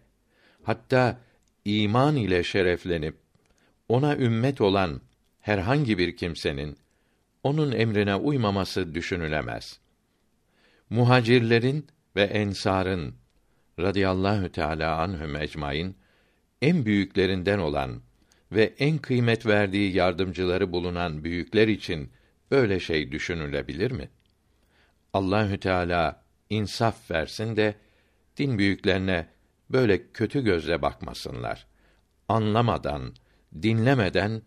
hatta 0.63 1.19
iman 1.65 2.15
ile 2.15 2.43
şereflenip 2.43 3.17
ona 3.89 4.17
ümmet 4.17 4.61
olan 4.61 5.01
herhangi 5.39 5.97
bir 5.97 6.17
kimsenin 6.17 6.77
onun 7.43 7.71
emrine 7.71 8.15
uymaması 8.15 8.95
düşünülemez. 8.95 9.82
Muhacirlerin 10.93 11.87
ve 12.15 12.23
ensarın 12.23 13.15
radıyallahu 13.79 14.51
teala 14.51 15.01
anhum 15.01 15.35
ecmaîn 15.35 15.95
en 16.61 16.85
büyüklerinden 16.85 17.59
olan 17.59 18.01
ve 18.51 18.73
en 18.79 18.97
kıymet 18.97 19.45
verdiği 19.45 19.95
yardımcıları 19.95 20.71
bulunan 20.71 21.23
büyükler 21.23 21.67
için 21.67 22.11
böyle 22.51 22.79
şey 22.79 23.11
düşünülebilir 23.11 23.91
mi? 23.91 24.09
Allahü 25.13 25.59
Teala 25.59 26.23
insaf 26.49 27.11
versin 27.11 27.55
de 27.55 27.75
din 28.37 28.57
büyüklerine 28.57 29.27
böyle 29.69 30.11
kötü 30.11 30.43
gözle 30.43 30.81
bakmasınlar. 30.81 31.67
Anlamadan, 32.27 33.13
dinlemeden 33.61 34.41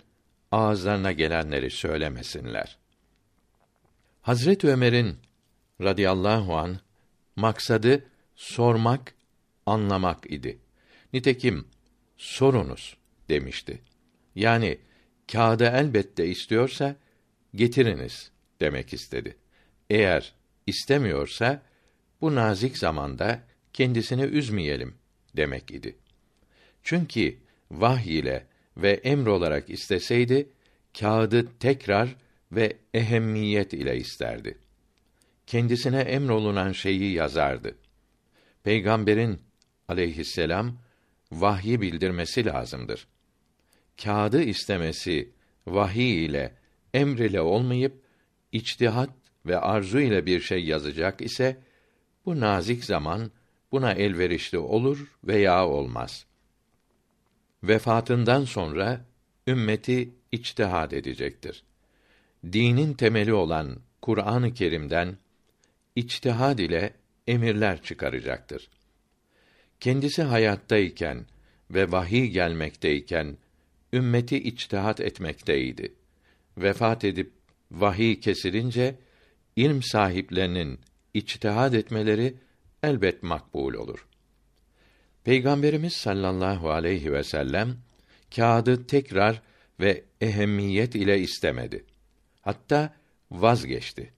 ağızlarına 0.53 1.13
gelenleri 1.13 1.71
söylemesinler. 1.71 2.79
Hazret 4.23 4.65
Ömer'in 4.65 5.26
radıyallahu 5.81 6.57
an 6.57 6.79
maksadı 7.37 8.05
sormak, 8.35 9.15
anlamak 9.67 10.31
idi. 10.31 10.59
Nitekim 11.13 11.69
sorunuz 12.17 12.97
demişti. 13.29 13.81
Yani 14.35 14.79
kağıdı 15.33 15.65
elbette 15.65 16.27
istiyorsa 16.27 16.97
getiriniz 17.55 18.31
demek 18.61 18.93
istedi. 18.93 19.37
Eğer 19.91 20.35
istemiyorsa 20.67 21.63
bu 22.21 22.35
nazik 22.35 22.79
zamanda 22.79 23.43
kendisini 23.73 24.23
üzmeyelim 24.23 24.95
demek 25.37 25.71
idi. 25.71 25.97
Çünkü 26.83 27.37
vahiy 27.71 28.19
ile 28.19 28.47
ve 28.77 28.91
emr 28.91 29.27
olarak 29.27 29.71
isteseydi 29.71 30.49
kağıdı 31.01 31.59
tekrar 31.59 32.17
ve 32.53 32.77
ehemmiyet 32.95 33.73
ile 33.73 33.97
isterdi. 33.97 34.59
Kendisine 35.47 36.01
emrolunan 36.01 36.73
şeyi 36.73 37.13
yazardı. 37.13 37.75
Peygamberin 38.65 39.41
aleyhisselam 39.89 40.79
vahyi 41.33 41.81
bildirmesi 41.81 42.47
lazımdır. 42.47 43.07
Kağıdı 44.03 44.43
istemesi 44.43 45.33
vahiy 45.67 46.25
ile 46.25 46.55
emr 46.95 47.19
ile 47.19 47.41
olmayıp 47.41 48.03
içtihat 48.53 49.11
ve 49.47 49.59
arzu 49.59 50.01
ile 50.01 50.27
bir 50.27 50.41
şey 50.41 50.65
yazacak 50.65 51.21
ise 51.21 51.57
bu 52.27 52.41
nazik 52.41 52.85
zaman 52.85 53.31
buna 53.73 53.93
elverişli 53.93 54.59
olur 54.59 55.13
veya 55.25 55.69
olmaz. 55.69 56.27
Vefatından 57.63 58.45
sonra 58.45 59.05
ümmeti 59.47 60.11
içtihad 60.33 60.91
edecektir. 60.91 61.65
Dinin 62.53 62.95
temeli 62.95 63.35
olan 63.35 63.77
Kur'an-ı 64.03 64.55
Kerim'den 64.55 65.17
içtihad 65.97 66.59
ile 66.59 66.95
emirler 67.27 67.83
çıkaracaktır. 67.83 68.69
Kendisi 69.81 70.23
hayattayken 70.23 71.27
ve 71.71 71.93
vahiy 71.93 72.27
gelmekteyken 72.27 73.37
ümmeti 73.93 74.37
içtihat 74.37 75.01
etmekteydi. 75.01 75.95
Vefat 76.59 77.05
edip 77.05 77.33
vahiy 77.71 78.21
kesilince 78.21 78.95
ilm 79.57 79.83
sahiplerinin 79.83 80.81
içtihad 81.15 81.73
etmeleri 81.73 82.35
elbet 82.83 83.23
makbul 83.23 83.75
olur. 83.75 84.07
Peygamberimiz 85.25 85.93
sallallahu 85.93 86.71
aleyhi 86.71 87.13
ve 87.13 87.25
sellem 87.25 87.77
kağıdı 88.37 88.87
tekrar 88.87 89.43
ve 89.81 90.05
ehemmiyet 90.21 90.95
ile 90.95 91.21
istemedi. 91.21 91.85
Hatta 92.43 92.95
vazgeçti. 93.31 94.13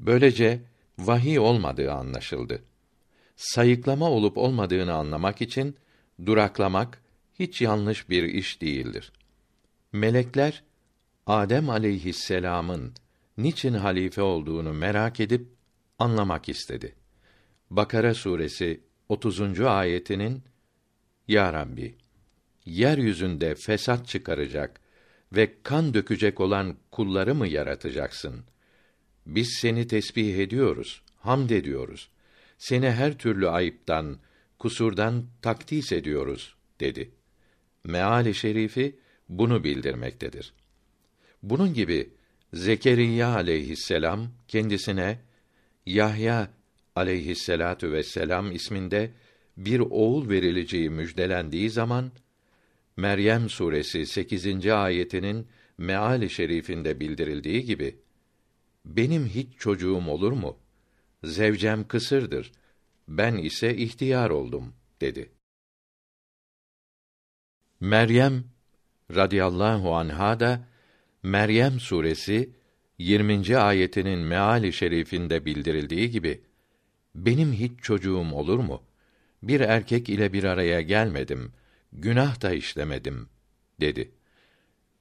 Böylece 0.00 0.60
vahiy 0.98 1.38
olmadığı 1.38 1.92
anlaşıldı. 1.92 2.62
Sayıklama 3.36 4.10
olup 4.10 4.38
olmadığını 4.38 4.92
anlamak 4.92 5.42
için 5.42 5.76
duraklamak 6.26 7.02
hiç 7.38 7.62
yanlış 7.62 8.08
bir 8.08 8.22
iş 8.22 8.60
değildir. 8.60 9.12
Melekler 9.92 10.62
Adem 11.26 11.70
aleyhisselam'ın 11.70 12.94
niçin 13.38 13.74
halife 13.74 14.22
olduğunu 14.22 14.72
merak 14.72 15.20
edip 15.20 15.48
anlamak 15.98 16.48
istedi. 16.48 16.94
Bakara 17.70 18.14
suresi 18.14 18.80
30. 19.08 19.60
ayetinin 19.60 20.42
Ya 21.28 21.52
Rabbi 21.52 21.96
yeryüzünde 22.64 23.54
fesat 23.54 24.08
çıkaracak 24.08 24.80
ve 25.32 25.62
kan 25.62 25.94
dökecek 25.94 26.40
olan 26.40 26.76
kulları 26.90 27.34
mı 27.34 27.48
yaratacaksın? 27.48 28.44
Biz 29.26 29.48
seni 29.60 29.86
tesbih 29.86 30.38
ediyoruz, 30.38 31.02
hamd 31.18 31.50
ediyoruz. 31.50 32.08
Seni 32.58 32.90
her 32.90 33.18
türlü 33.18 33.48
ayıptan, 33.48 34.18
kusurdan 34.58 35.26
takdis 35.42 35.92
ediyoruz 35.92 36.54
dedi. 36.80 37.10
Meali 37.84 38.34
şerifi 38.34 38.96
bunu 39.28 39.64
bildirmektedir. 39.64 40.52
Bunun 41.42 41.74
gibi 41.74 42.10
Zekeriya 42.52 43.34
aleyhisselam 43.34 44.28
kendisine 44.48 45.18
Yahya 45.86 46.50
aleyhisselatu 46.96 47.92
vesselam 47.92 48.52
isminde 48.52 49.10
bir 49.56 49.80
oğul 49.80 50.28
verileceği 50.28 50.90
müjdelendiği 50.90 51.70
zaman 51.70 52.12
Meryem 52.96 53.48
suresi 53.48 54.06
8. 54.06 54.66
ayetinin 54.66 55.46
meali 55.78 56.30
şerifinde 56.30 57.00
bildirildiği 57.00 57.64
gibi 57.64 57.96
benim 58.84 59.26
hiç 59.26 59.48
çocuğum 59.58 60.08
olur 60.08 60.32
mu? 60.32 60.56
Zevcem 61.24 61.88
kısırdır. 61.88 62.52
Ben 63.08 63.36
ise 63.36 63.76
ihtiyar 63.76 64.30
oldum 64.30 64.74
dedi. 65.00 65.30
Meryem 67.80 68.44
radıyallahu 69.14 69.94
anha 69.94 70.40
da 70.40 70.68
Meryem 71.22 71.80
suresi 71.80 72.50
20. 72.98 73.56
ayetinin 73.56 74.18
meali 74.18 74.72
şerifinde 74.72 75.44
bildirildiği 75.44 76.10
gibi 76.10 76.44
benim 77.14 77.52
hiç 77.52 77.72
çocuğum 77.82 78.32
olur 78.32 78.58
mu? 78.58 78.82
Bir 79.42 79.60
erkek 79.60 80.08
ile 80.08 80.32
bir 80.32 80.44
araya 80.44 80.80
gelmedim, 80.80 81.52
günah 81.92 82.42
da 82.42 82.54
işlemedim 82.54 83.28
dedi. 83.80 84.10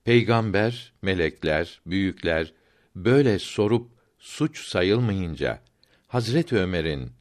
Peygamber, 0.03 0.93
melekler, 1.01 1.81
büyükler 1.85 2.53
böyle 2.95 3.39
sorup 3.39 3.91
suç 4.19 4.67
sayılmayınca 4.67 5.61
Hazret 6.07 6.53
Ömer'in 6.53 7.11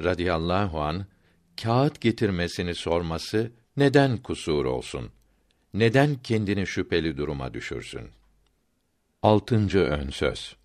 radıyallahu 0.00 0.80
an 0.80 1.06
kağıt 1.62 2.00
getirmesini 2.00 2.74
sorması 2.74 3.52
neden 3.76 4.16
kusur 4.16 4.64
olsun? 4.64 5.10
Neden 5.74 6.14
kendini 6.14 6.66
şüpheli 6.66 7.16
duruma 7.16 7.54
düşürsün? 7.54 8.10
Altıncı 9.22 9.78
ön 9.78 10.10
söz. 10.10 10.56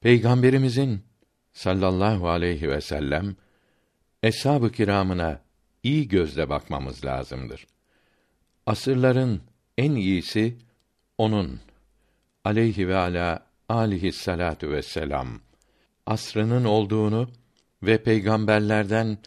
Peygamberimizin 0.00 1.02
sallallahu 1.52 2.28
aleyhi 2.28 2.68
ve 2.68 2.80
sellem 2.80 3.36
eshab-ı 4.22 4.72
kiramına 4.72 5.40
iyi 5.82 6.08
gözle 6.08 6.48
bakmamız 6.48 7.04
lazımdır. 7.04 7.66
Asırların 8.66 9.40
en 9.78 9.92
iyisi 9.92 10.56
onun 11.18 11.60
aleyhi 12.44 12.88
ve 12.88 12.96
ala 12.96 13.51
alihi 13.72 14.12
salatu 14.12 14.70
vesselam 14.70 15.40
asrının 16.06 16.64
olduğunu 16.64 17.30
ve 17.82 18.02
peygamberlerden 18.02 19.18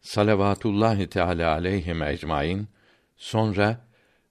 salavatullahi 0.00 1.06
teala 1.06 1.52
aleyhim 1.52 2.02
ecmaîn 2.02 2.68
sonra 3.16 3.80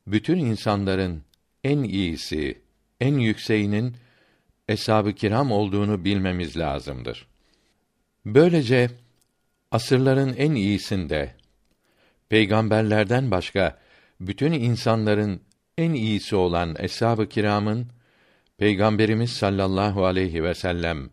bütün 0.08 0.38
insanların 0.38 1.24
en 1.64 1.84
iyisi, 1.84 2.62
en 3.02 3.18
yükseğinin 3.18 3.96
eshab-ı 4.68 5.14
kiram 5.14 5.52
olduğunu 5.52 6.06
bilmemiz 6.06 6.58
lazımdır. 6.58 7.28
Böylece 8.26 8.90
asırların 9.72 10.36
en 10.38 10.52
iyisinde 10.52 11.36
peygamberlerden 12.30 13.32
başka 13.32 13.80
bütün 14.20 14.52
insanların 14.52 15.42
en 15.78 15.94
iyisi 15.94 16.36
olan 16.36 16.76
eshab-ı 16.80 17.30
kiramın 17.30 17.88
Peygamberimiz 18.62 19.30
sallallahu 19.30 20.06
aleyhi 20.06 20.44
ve 20.44 20.54
sellem 20.54 21.10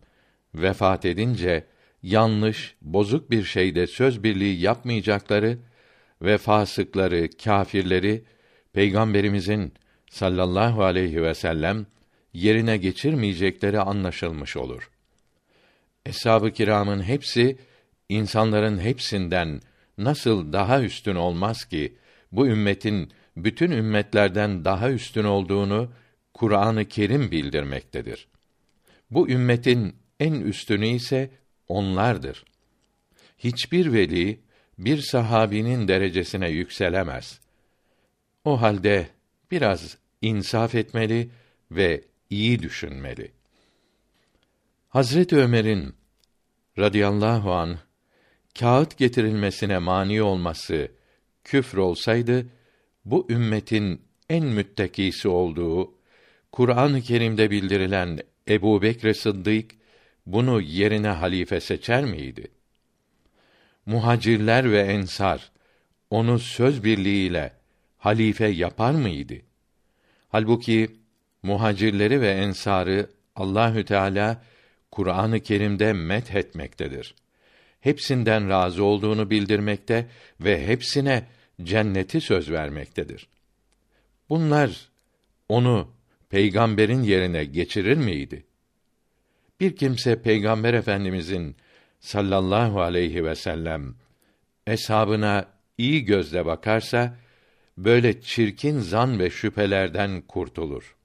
vefat 0.55 1.05
edince 1.05 1.65
yanlış, 2.03 2.75
bozuk 2.81 3.31
bir 3.31 3.43
şeyde 3.43 3.87
söz 3.87 4.23
birliği 4.23 4.59
yapmayacakları 4.61 5.57
ve 6.21 6.37
fasıkları, 6.37 7.29
kâfirleri 7.43 8.23
Peygamberimizin 8.73 9.73
sallallahu 10.09 10.83
aleyhi 10.83 11.23
ve 11.23 11.33
sellem 11.33 11.85
yerine 12.33 12.77
geçirmeyecekleri 12.77 13.79
anlaşılmış 13.79 14.57
olur. 14.57 14.89
Eshab-ı 16.05 16.51
kiramın 16.51 17.01
hepsi 17.01 17.57
insanların 18.09 18.79
hepsinden 18.79 19.61
nasıl 19.97 20.53
daha 20.53 20.81
üstün 20.81 21.15
olmaz 21.15 21.65
ki 21.65 21.95
bu 22.31 22.47
ümmetin 22.47 23.11
bütün 23.37 23.71
ümmetlerden 23.71 24.65
daha 24.65 24.91
üstün 24.91 25.23
olduğunu 25.23 25.89
Kur'an-ı 26.39 26.85
Kerim 26.85 27.31
bildirmektedir. 27.31 28.27
Bu 29.11 29.29
ümmetin 29.29 29.95
en 30.19 30.33
üstünü 30.33 30.87
ise 30.87 31.29
onlardır. 31.67 32.45
Hiçbir 33.37 33.93
veli 33.93 34.39
bir 34.77 35.01
sahabinin 35.01 35.87
derecesine 35.87 36.49
yükselemez. 36.49 37.39
O 38.45 38.61
halde 38.61 39.07
biraz 39.51 39.97
insaf 40.21 40.75
etmeli 40.75 41.29
ve 41.71 42.03
iyi 42.29 42.59
düşünmeli. 42.59 43.31
Hazret 44.89 45.33
Ömer'in 45.33 45.93
radıyallahu 46.77 47.53
an 47.53 47.77
kağıt 48.59 48.97
getirilmesine 48.97 49.77
mani 49.77 50.21
olması 50.21 50.91
küfr 51.43 51.77
olsaydı 51.77 52.45
bu 53.05 53.27
ümmetin 53.29 54.01
en 54.29 54.45
müttekisi 54.45 55.27
olduğu 55.27 55.98
Kur'an-ı 56.51 57.01
Kerim'de 57.01 57.51
bildirilen 57.51 58.19
Ebu 58.49 58.81
Bekr 58.81 59.13
Sıddık 59.13 59.71
bunu 60.25 60.61
yerine 60.61 61.07
halife 61.07 61.59
seçer 61.59 62.03
miydi? 62.03 62.47
Muhacirler 63.85 64.71
ve 64.71 64.81
ensar 64.81 65.51
onu 66.09 66.39
söz 66.39 66.83
birliğiyle 66.83 67.53
halife 67.97 68.47
yapar 68.47 68.91
mıydı? 68.91 69.35
Halbuki 70.29 70.91
muhacirleri 71.43 72.21
ve 72.21 72.31
ensarı 72.31 73.09
Allahü 73.35 73.85
Teala 73.85 74.43
Kur'an-ı 74.91 75.39
Kerim'de 75.39 75.93
met 75.93 76.35
etmektedir. 76.35 77.15
Hepsinden 77.81 78.49
razı 78.49 78.83
olduğunu 78.83 79.29
bildirmekte 79.29 80.07
ve 80.41 80.67
hepsine 80.67 81.27
cenneti 81.63 82.21
söz 82.21 82.51
vermektedir. 82.51 83.27
Bunlar 84.29 84.89
onu 85.49 85.98
peygamberin 86.29 87.03
yerine 87.03 87.45
geçirir 87.45 87.97
miydi? 87.97 88.45
Bir 89.59 89.75
kimse 89.75 90.21
peygamber 90.21 90.73
efendimizin 90.73 91.55
sallallahu 91.99 92.81
aleyhi 92.81 93.25
ve 93.25 93.35
sellem 93.35 93.95
eshabına 94.67 95.45
iyi 95.77 96.05
gözle 96.05 96.45
bakarsa 96.45 97.17
böyle 97.77 98.21
çirkin 98.21 98.79
zan 98.79 99.19
ve 99.19 99.29
şüphelerden 99.29 100.21
kurtulur. 100.21 100.95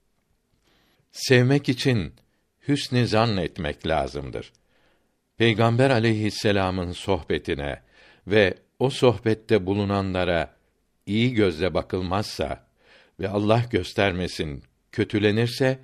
Sevmek 1.13 1.69
için 1.69 2.15
hüsnü 2.69 3.07
zan 3.07 3.37
etmek 3.37 3.87
lazımdır. 3.87 4.53
Peygamber 5.37 5.91
aleyhisselam'ın 5.91 6.93
sohbetine 6.93 7.83
ve 8.27 8.55
o 8.79 8.91
sohbette 8.91 9.67
bulunanlara 9.67 10.57
iyi 11.07 11.35
gözle 11.35 11.75
bakılmazsa 11.75 12.67
ve 13.21 13.29
Allah 13.29 13.65
göstermesin 13.71 14.65
kötülenirse 14.95 15.79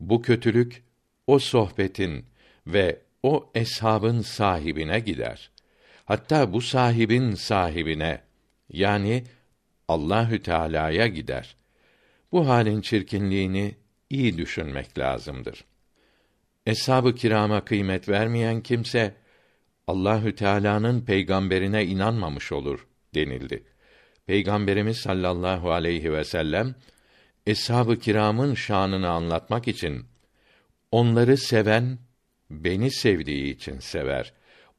bu 0.00 0.22
kötülük 0.22 0.82
o 1.26 1.38
sohbetin 1.38 2.24
ve 2.66 3.00
o 3.22 3.50
eshabın 3.54 4.20
sahibine 4.20 5.00
gider. 5.00 5.50
Hatta 6.04 6.52
bu 6.52 6.60
sahibin 6.60 7.34
sahibine 7.34 8.20
yani 8.68 9.24
Allahü 9.88 10.42
Teala'ya 10.42 11.06
gider. 11.06 11.56
Bu 12.32 12.48
halin 12.48 12.80
çirkinliğini 12.80 13.74
iyi 14.10 14.38
düşünmek 14.38 14.98
lazımdır. 14.98 15.64
Eshab-ı 16.66 17.14
kirama 17.14 17.64
kıymet 17.64 18.08
vermeyen 18.08 18.60
kimse 18.60 19.14
Allahü 19.86 20.34
Teala'nın 20.34 21.00
peygamberine 21.00 21.84
inanmamış 21.84 22.52
olur 22.52 22.86
denildi. 23.14 23.64
Peygamberimiz 24.26 24.96
sallallahu 24.96 25.72
aleyhi 25.72 26.12
ve 26.12 26.24
sellem 26.24 26.74
eshab-ı 27.46 27.98
kiramın 27.98 28.54
şanını 28.54 29.08
anlatmak 29.08 29.68
için 29.68 30.06
onları 30.92 31.36
seven 31.36 31.98
beni 32.50 32.90
sevdiği 32.90 33.54
için 33.54 33.78
sever. 33.78 34.32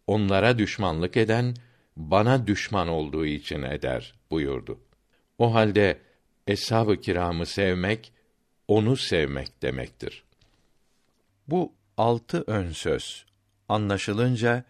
Onlara 0.08 0.58
düşmanlık 0.58 1.18
eden 1.18 1.56
bana 1.98 2.48
düşman 2.48 2.88
olduğu 2.88 3.26
için 3.26 3.62
eder 3.62 4.14
buyurdu. 4.32 4.80
O 5.38 5.54
halde 5.54 6.00
eshab-ı 6.48 7.02
kiramı 7.02 7.46
sevmek 7.46 8.14
onu 8.68 8.98
sevmek 8.98 9.62
demektir. 9.62 10.24
Bu 11.48 11.74
altı 11.98 12.44
ön 12.48 12.72
söz 12.72 13.26
anlaşılınca 13.70 14.64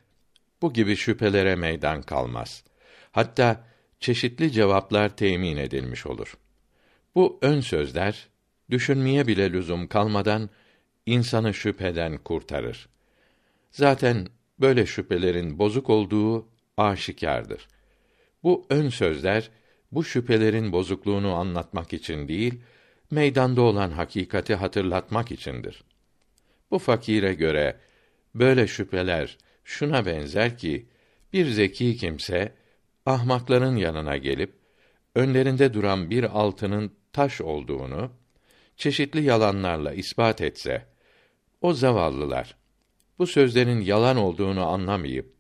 bu 0.62 0.74
gibi 0.74 0.96
şüphelere 0.96 1.56
meydan 1.56 2.02
kalmaz. 2.02 2.64
Hatta 3.12 3.64
çeşitli 4.00 4.52
cevaplar 4.52 5.18
temin 5.18 5.58
edilmiş 5.58 6.06
olur. 6.06 6.38
Bu 7.16 7.40
ön 7.42 7.62
sözler 7.62 8.28
düşünmeye 8.70 9.28
bile 9.28 9.52
lüzum 9.52 9.88
kalmadan 9.88 10.50
insanı 11.06 11.54
şüpheden 11.54 12.18
kurtarır. 12.18 12.90
Zaten 13.72 14.28
böyle 14.60 14.86
şüphelerin 14.86 15.60
bozuk 15.60 15.90
olduğu 15.90 16.48
aşikardır. 16.78 17.68
Bu 18.44 18.66
ön 18.70 18.90
sözler 18.90 19.50
bu 19.92 20.04
şüphelerin 20.04 20.72
bozukluğunu 20.72 21.34
anlatmak 21.34 21.94
için 21.94 22.28
değil, 22.28 22.62
meydanda 23.12 23.62
olan 23.62 23.92
hakikati 23.92 24.56
hatırlatmak 24.56 25.32
içindir. 25.32 25.84
Bu 26.72 26.80
fakire 26.80 27.34
göre 27.34 27.80
böyle 28.36 28.68
şüpheler 28.68 29.38
şuna 29.64 30.06
benzer 30.06 30.58
ki 30.58 30.86
bir 31.34 31.46
zeki 31.46 31.98
kimse 31.98 32.54
ahmakların 33.06 33.76
yanına 33.76 34.18
gelip 34.18 34.54
önlerinde 35.16 35.74
duran 35.74 36.10
bir 36.10 36.24
altının 36.24 36.92
taş 37.16 37.42
olduğunu 37.42 38.12
çeşitli 38.78 39.24
yalanlarla 39.24 39.94
ispat 39.94 40.42
etse 40.42 40.86
o 41.62 41.74
zavallılar 41.74 42.56
bu 43.20 43.28
sözlerin 43.28 43.82
yalan 43.82 44.18
olduğunu 44.18 44.68
anlamayıp 44.68 45.34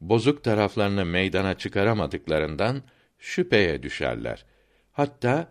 bozuk 0.00 0.44
taraflarını 0.44 1.04
meydana 1.04 1.58
çıkaramadıklarından 1.58 2.82
şüpheye 3.18 3.82
düşerler. 3.82 4.44
Hatta 4.92 5.48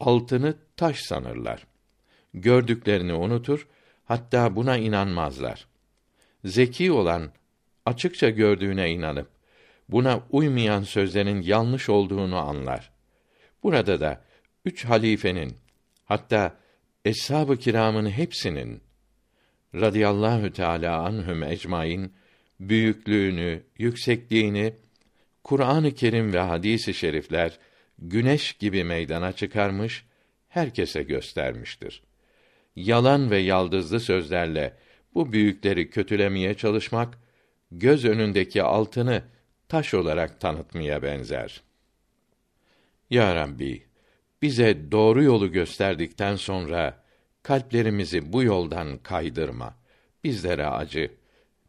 altını 0.00 0.54
taş 0.76 1.00
sanırlar. 1.00 1.66
Gördüklerini 2.34 3.14
unutur, 3.14 3.68
hatta 4.04 4.56
buna 4.56 4.76
inanmazlar. 4.76 5.66
Zeki 6.44 6.92
olan 6.92 7.30
açıkça 7.86 8.30
gördüğüne 8.30 8.90
inanıp 8.90 9.28
buna 9.88 10.20
uymayan 10.30 10.82
sözlerin 10.82 11.42
yanlış 11.42 11.88
olduğunu 11.88 12.36
anlar. 12.36 12.92
Burada 13.62 14.00
da 14.00 14.31
üç 14.64 14.84
halifenin 14.84 15.56
hatta 16.04 16.58
eshab-ı 17.04 17.56
kiramın 17.56 18.10
hepsinin 18.10 18.82
radıyallahu 19.74 20.52
teala 20.52 21.02
anhum 21.02 21.42
ecmaîn 21.42 22.12
büyüklüğünü, 22.60 23.62
yüksekliğini 23.78 24.74
Kur'an-ı 25.44 25.94
Kerim 25.94 26.32
ve 26.32 26.38
hadis-i 26.38 26.94
şerifler 26.94 27.58
güneş 27.98 28.52
gibi 28.52 28.84
meydana 28.84 29.32
çıkarmış, 29.32 30.04
herkese 30.48 31.02
göstermiştir. 31.02 32.02
Yalan 32.76 33.30
ve 33.30 33.38
yaldızlı 33.38 34.00
sözlerle 34.00 34.76
bu 35.14 35.32
büyükleri 35.32 35.90
kötülemeye 35.90 36.54
çalışmak 36.54 37.18
göz 37.70 38.04
önündeki 38.04 38.62
altını 38.62 39.22
taş 39.68 39.94
olarak 39.94 40.40
tanıtmaya 40.40 41.02
benzer. 41.02 41.62
Ya 43.10 43.34
Rabbi, 43.34 43.86
bize 44.42 44.92
doğru 44.92 45.22
yolu 45.22 45.52
gösterdikten 45.52 46.36
sonra 46.36 47.02
kalplerimizi 47.42 48.32
bu 48.32 48.42
yoldan 48.42 48.98
kaydırma. 48.98 49.74
Bizlere 50.24 50.66
acı. 50.66 51.10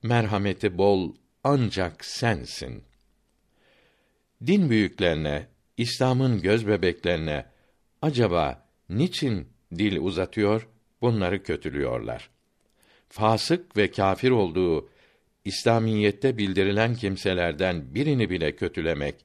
Merhameti 0.03 0.77
bol 0.77 1.15
ancak 1.43 2.05
sensin. 2.05 2.83
Din 4.45 4.69
büyüklerine, 4.69 5.47
İslam'ın 5.77 6.41
göz 6.41 6.67
bebeklerine 6.67 7.45
acaba 8.01 8.65
niçin 8.89 9.47
dil 9.75 9.97
uzatıyor, 9.97 10.67
bunları 11.01 11.43
kötülüyorlar? 11.43 12.29
Fasık 13.09 13.77
ve 13.77 13.91
kâfir 13.91 14.31
olduğu 14.31 14.89
İslamiyette 15.45 16.37
bildirilen 16.37 16.95
kimselerden 16.95 17.95
birini 17.95 18.29
bile 18.29 18.55
kötülemek 18.55 19.15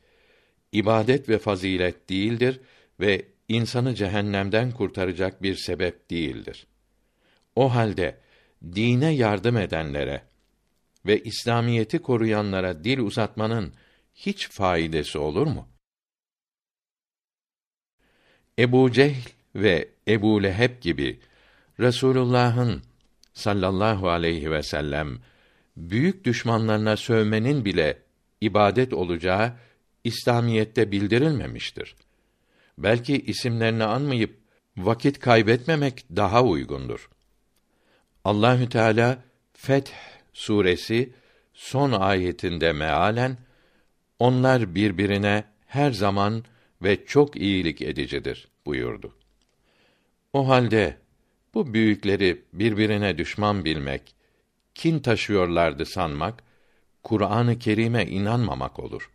ibadet 0.73 1.29
ve 1.29 1.39
fazilet 1.39 2.11
değildir 2.11 2.61
ve 3.01 3.25
insanı 3.49 3.95
cehennemden 3.95 4.71
kurtaracak 4.71 5.43
bir 5.43 5.55
sebep 5.55 6.11
değildir. 6.11 6.67
O 7.57 7.75
halde 7.75 8.19
dine 8.75 9.11
yardım 9.11 9.57
edenlere 9.57 10.23
ve 11.07 11.23
İslamiyeti 11.23 11.99
koruyanlara 11.99 12.85
dil 12.85 12.99
uzatmanın 12.99 13.73
hiç 14.15 14.49
faydası 14.49 15.21
olur 15.21 15.47
mu? 15.47 15.69
Ebu 18.59 18.93
Cehl 18.93 19.29
ve 19.55 19.89
Ebu 20.09 20.43
Leheb 20.43 20.81
gibi 20.83 21.21
Resulullah'ın 21.81 22.83
sallallahu 23.35 24.09
aleyhi 24.09 24.51
ve 24.51 24.63
sellem 24.63 25.19
büyük 25.77 26.25
düşmanlarına 26.25 26.97
sövmenin 26.97 27.65
bile 27.65 28.03
ibadet 28.41 28.93
olacağı 28.93 29.53
İslamiyette 30.05 30.93
bildirilmemiştir. 30.93 31.95
Belki 32.79 33.21
isimlerini 33.21 33.85
anmayıp 33.85 34.39
vakit 34.77 35.19
kaybetmemek 35.19 36.05
daha 36.17 36.45
uygundur. 36.45 37.11
Allahü 38.25 38.69
Teala 38.69 39.19
Feth 39.53 39.91
suresi 40.33 41.13
son 41.55 41.93
ayetinde 41.93 42.73
mealen 42.73 43.37
onlar 44.19 44.75
birbirine 44.75 45.45
her 45.67 45.91
zaman 45.91 46.45
ve 46.83 47.05
çok 47.07 47.37
iyilik 47.37 47.83
edicidir 47.83 48.49
buyurdu. 48.67 49.15
O 50.33 50.49
halde 50.49 50.97
bu 51.55 51.75
büyükleri 51.75 52.43
birbirine 52.53 53.19
düşman 53.19 53.65
bilmek, 53.65 54.15
kin 54.75 54.99
taşıyorlardı 54.99 55.87
sanmak, 55.87 56.43
Kur'an-ı 57.03 57.59
Kerim'e 57.59 58.07
inanmamak 58.07 58.79
olur. 58.79 59.11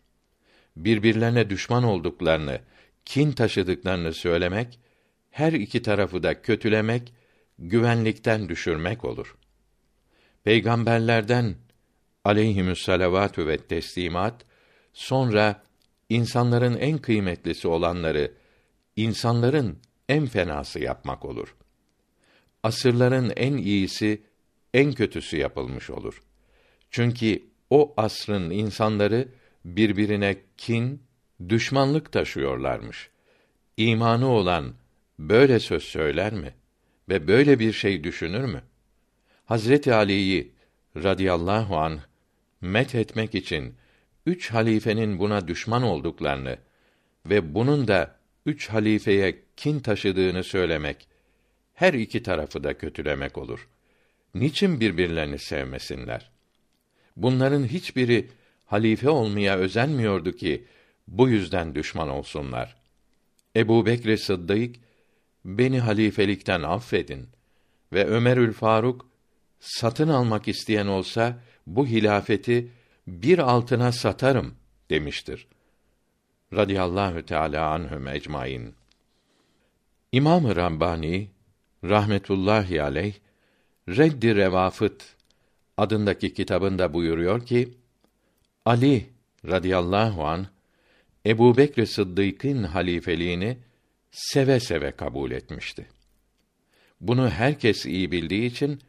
Birbirlerine 0.75 1.49
düşman 1.49 1.83
olduklarını, 1.83 2.59
kin 3.05 3.31
taşıdıklarını 3.31 4.13
söylemek, 4.13 4.79
her 5.31 5.53
iki 5.53 5.81
tarafı 5.81 6.23
da 6.23 6.41
kötülemek, 6.41 7.13
güvenlikten 7.59 8.49
düşürmek 8.49 9.05
olur. 9.05 9.35
Peygamberlerden 10.43 11.55
aleyhimüs 12.23 12.81
salavatü 12.85 13.47
ve 13.47 13.57
teslimat 13.57 14.45
sonra 14.93 15.63
insanların 16.09 16.77
en 16.77 16.97
kıymetlisi 16.97 17.67
olanları 17.67 18.31
insanların 18.95 19.79
en 20.09 20.25
fenası 20.25 20.79
yapmak 20.79 21.25
olur. 21.25 21.55
Asırların 22.63 23.33
en 23.35 23.57
iyisi 23.57 24.21
en 24.73 24.93
kötüsü 24.93 25.37
yapılmış 25.37 25.89
olur. 25.89 26.23
Çünkü 26.91 27.43
o 27.69 27.93
asrın 27.97 28.49
insanları 28.49 29.27
birbirine 29.65 30.37
kin, 30.57 31.03
düşmanlık 31.49 32.11
taşıyorlarmış. 32.11 33.09
İmanı 33.77 34.27
olan 34.27 34.73
böyle 35.19 35.59
söz 35.59 35.83
söyler 35.83 36.33
mi 36.33 36.53
ve 37.09 37.27
böyle 37.27 37.59
bir 37.59 37.73
şey 37.73 38.03
düşünür 38.03 38.45
mü? 38.45 38.61
Hazreti 39.45 39.93
Ali'yi 39.93 40.51
radıyallahu 40.95 41.77
an 41.77 41.99
met 42.61 42.95
etmek 42.95 43.35
için 43.35 43.75
üç 44.25 44.51
halifenin 44.51 45.19
buna 45.19 45.47
düşman 45.47 45.83
olduklarını 45.83 46.57
ve 47.25 47.55
bunun 47.55 47.87
da 47.87 48.15
üç 48.45 48.69
halifeye 48.69 49.39
kin 49.57 49.79
taşıdığını 49.79 50.43
söylemek 50.43 51.07
her 51.73 51.93
iki 51.93 52.23
tarafı 52.23 52.63
da 52.63 52.77
kötülemek 52.77 53.37
olur. 53.37 53.67
Niçin 54.35 54.79
birbirlerini 54.79 55.39
sevmesinler? 55.39 56.29
Bunların 57.15 57.63
hiçbiri 57.63 58.29
halife 58.65 59.09
olmaya 59.09 59.57
özenmiyordu 59.57 60.31
ki 60.31 60.63
bu 61.07 61.29
yüzden 61.29 61.75
düşman 61.75 62.09
olsunlar. 62.09 62.75
Ebu 63.55 63.85
Bekr 63.85 64.17
Sıddık, 64.17 64.75
beni 65.45 65.79
halifelikten 65.79 66.61
affedin 66.61 67.29
ve 67.93 68.05
Ömerül 68.05 68.53
Faruk, 68.53 69.05
satın 69.59 70.07
almak 70.07 70.47
isteyen 70.47 70.87
olsa, 70.87 71.39
bu 71.67 71.87
hilafeti 71.87 72.71
bir 73.07 73.39
altına 73.39 73.91
satarım 73.91 74.55
demiştir. 74.89 75.47
Radiyallahu 76.53 77.25
Teala 77.25 77.69
anhum 77.69 78.07
ecmaîn. 78.07 78.73
İmam-ı 80.11 80.55
Rabbani 80.55 81.29
rahmetullahi 81.83 82.81
aleyh 82.81 83.13
Reddi 83.89 84.35
Revafıt 84.35 85.03
adındaki 85.77 86.33
kitabında 86.33 86.93
buyuruyor 86.93 87.45
ki 87.45 87.73
Ali 88.65 89.09
radıyallahu 89.45 90.25
an 90.25 90.47
Ebu 91.25 91.57
Bekr 91.57 91.85
Sıddık'ın 91.85 92.63
halifeliğini 92.63 93.57
seve 94.11 94.59
seve 94.59 94.91
kabul 94.91 95.31
etmişti. 95.31 95.87
Bunu 97.01 97.29
herkes 97.29 97.85
iyi 97.85 98.11
bildiği 98.11 98.45
için 98.45 98.81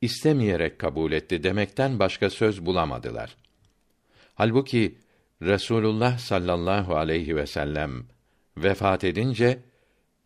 istemeyerek 0.00 0.78
kabul 0.78 1.12
etti 1.12 1.42
demekten 1.42 1.98
başka 1.98 2.30
söz 2.30 2.66
bulamadılar. 2.66 3.36
Halbuki 4.34 4.94
Resulullah 5.42 6.18
sallallahu 6.18 6.96
aleyhi 6.96 7.36
ve 7.36 7.46
sellem 7.46 8.04
vefat 8.56 9.04
edince 9.04 9.58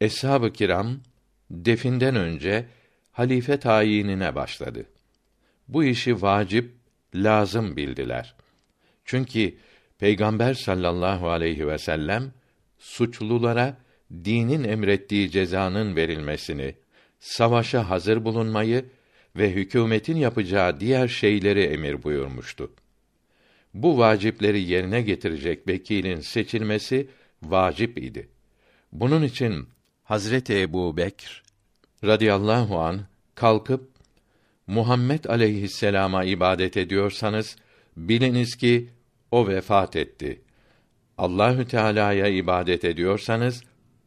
eshab-ı 0.01 0.53
kiram 0.53 1.01
definden 1.51 2.17
önce 2.17 2.67
halife 3.13 3.59
tayinine 3.59 4.35
başladı. 4.35 4.87
Bu 5.69 5.85
işi 5.85 6.23
vacip, 6.23 6.75
lazım 7.15 7.77
bildiler. 7.77 8.35
Çünkü 9.05 9.55
Peygamber 9.99 10.55
sallallahu 10.55 11.31
aleyhi 11.31 11.69
ve 11.69 11.79
sellem 11.79 12.33
suçlulara 12.79 13.77
dinin 14.25 14.65
emrettiği 14.65 15.31
cezanın 15.31 15.97
verilmesini, 15.97 16.75
savaşa 17.21 17.91
hazır 17.91 18.25
bulunmayı 18.25 18.85
ve 19.37 19.51
hükümetin 19.51 20.17
yapacağı 20.17 20.81
diğer 20.81 21.09
şeyleri 21.09 21.61
emir 21.63 22.03
buyurmuştu. 22.03 22.73
Bu 23.75 23.99
vacipleri 23.99 24.61
yerine 24.61 25.03
getirecek 25.03 25.69
vekilin 25.69 26.21
seçilmesi 26.21 27.09
vacip 27.43 27.99
idi. 27.99 28.29
Bunun 28.93 29.23
için 29.23 29.69
Hazreti 30.05 30.61
Ebu 30.61 30.97
Bekr 30.97 31.43
radıyallahu 32.05 32.79
an 32.79 33.01
kalkıp 33.35 33.91
Muhammed 34.67 35.25
aleyhisselama 35.25 36.25
ibadet 36.25 36.77
ediyorsanız 36.77 37.57
biliniz 37.97 38.57
ki 38.57 38.89
o 39.35 39.49
vefat 39.49 39.97
etti. 39.97 40.41
Allahü 41.19 41.69
Teala'ya 41.69 42.27
ibadet 42.27 42.85
ediyorsanız 42.85 43.63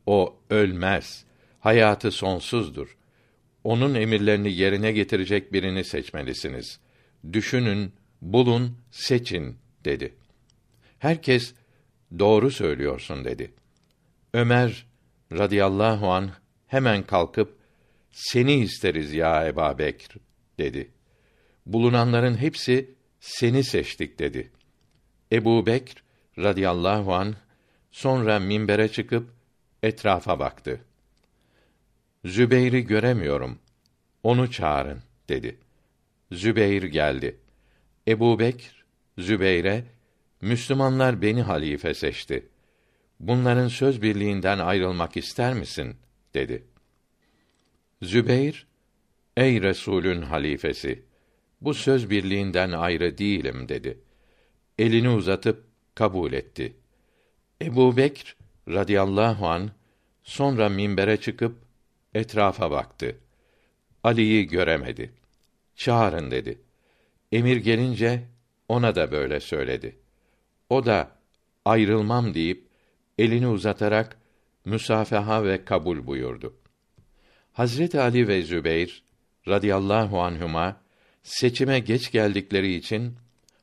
o 0.05 0.39
ölmez. 0.49 1.25
Hayatı 1.59 2.11
sonsuzdur. 2.11 2.97
Onun 3.63 3.95
emirlerini 3.95 4.53
yerine 4.53 4.91
getirecek 4.91 5.53
birini 5.53 5.83
seçmelisiniz. 5.83 6.79
Düşünün, 7.33 7.93
bulun, 8.21 8.77
seçin 8.91 9.57
dedi. 9.85 10.13
Herkes 10.99 11.53
doğru 12.19 12.51
söylüyorsun 12.51 13.25
dedi. 13.25 13.53
Ömer 14.33 14.85
radıyallahu 15.31 16.11
an 16.11 16.29
hemen 16.67 17.03
kalkıp 17.03 17.57
seni 18.11 18.53
isteriz 18.53 19.13
ya 19.13 19.57
Bekr 19.77 20.17
dedi. 20.57 20.91
Bulunanların 21.65 22.37
hepsi 22.37 22.95
seni 23.19 23.63
seçtik 23.63 24.19
dedi. 24.19 24.51
Ebu 25.31 25.65
Bekr 25.65 26.03
radıyallahu 26.37 27.13
an 27.13 27.35
sonra 27.91 28.39
minbere 28.39 28.87
çıkıp 28.87 29.29
etrafa 29.83 30.39
baktı. 30.39 30.81
Zübeyr'i 32.25 32.83
göremiyorum. 32.83 33.59
Onu 34.23 34.51
çağırın 34.51 34.99
dedi. 35.29 35.57
Zübeyr 36.31 36.83
geldi. 36.83 37.37
Ebu 38.07 38.39
Bekr, 38.39 38.85
Zübeyr'e, 39.17 39.83
Müslümanlar 40.41 41.21
beni 41.21 41.41
halife 41.41 41.93
seçti. 41.93 42.47
Bunların 43.19 43.67
söz 43.67 44.01
birliğinden 44.01 44.59
ayrılmak 44.59 45.17
ister 45.17 45.53
misin? 45.53 45.95
dedi. 46.33 46.63
Zübeyr, 48.01 48.67
ey 49.37 49.61
Resulün 49.61 50.21
halifesi, 50.21 51.03
bu 51.61 51.73
söz 51.73 52.09
birliğinden 52.09 52.71
ayrı 52.71 53.17
değilim 53.17 53.69
dedi. 53.69 53.99
Elini 54.77 55.09
uzatıp 55.09 55.63
kabul 55.95 56.33
etti. 56.33 56.73
Ebu 57.61 57.97
Bekr 57.97 58.35
radıyallahu 58.67 59.47
an 59.47 59.71
sonra 60.23 60.69
minbere 60.69 61.17
çıkıp 61.17 61.55
etrafa 62.13 62.71
baktı. 62.71 63.17
Ali'yi 64.03 64.47
göremedi. 64.47 65.13
Çağırın 65.75 66.31
dedi. 66.31 66.61
Emir 67.31 67.57
gelince 67.57 68.23
ona 68.67 68.95
da 68.95 69.11
böyle 69.11 69.39
söyledi. 69.39 69.95
O 70.69 70.85
da 70.85 71.11
ayrılmam 71.65 72.33
deyip 72.33 72.67
elini 73.17 73.47
uzatarak 73.47 74.17
müsafaha 74.65 75.43
ve 75.43 75.65
kabul 75.65 76.07
buyurdu. 76.07 76.53
Hazreti 77.53 77.99
Ali 77.99 78.27
ve 78.27 78.41
Zübeyr 78.41 79.03
radıyallahu 79.47 80.21
anhuma 80.21 80.81
seçime 81.23 81.79
geç 81.79 82.11
geldikleri 82.11 82.73
için 82.73 83.15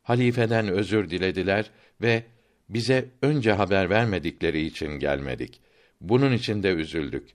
halifeden 0.04 0.68
özür 0.68 1.10
dilediler 1.10 1.70
ve 2.02 2.22
bize 2.68 3.08
önce 3.22 3.52
haber 3.52 3.90
vermedikleri 3.90 4.66
için 4.66 4.88
gelmedik. 4.88 5.60
Bunun 6.00 6.32
için 6.32 6.62
de 6.62 6.68
üzüldük. 6.68 7.28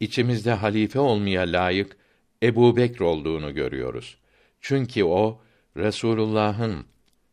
İçimizde 0.00 0.52
halife 0.52 0.98
olmaya 0.98 1.42
layık 1.42 1.96
Ebu 2.42 2.76
Bekr 2.76 3.00
olduğunu 3.00 3.54
görüyoruz. 3.54 4.16
Çünkü 4.60 5.04
o 5.04 5.40
Resulullah'ın 5.76 6.86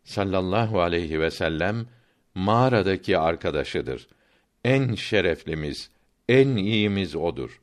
sallallahu 0.04 0.82
aleyhi 0.82 1.19
ve 1.19 1.32
sellem 1.32 1.86
mağaradaki 2.36 3.17
arkadaşıdır. 3.17 4.08
En 4.65 4.95
şereflimiz, 4.95 5.89
en 6.30 6.47
iyimiz 6.47 7.15
odur. 7.15 7.62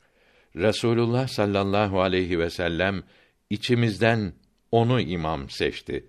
Resulullah 0.56 1.28
sallallahu 1.28 2.00
aleyhi 2.00 2.38
ve 2.38 2.50
sellem 2.50 3.02
içimizden 3.50 4.32
onu 4.72 5.00
imam 5.00 5.50
seçti. 5.50 6.04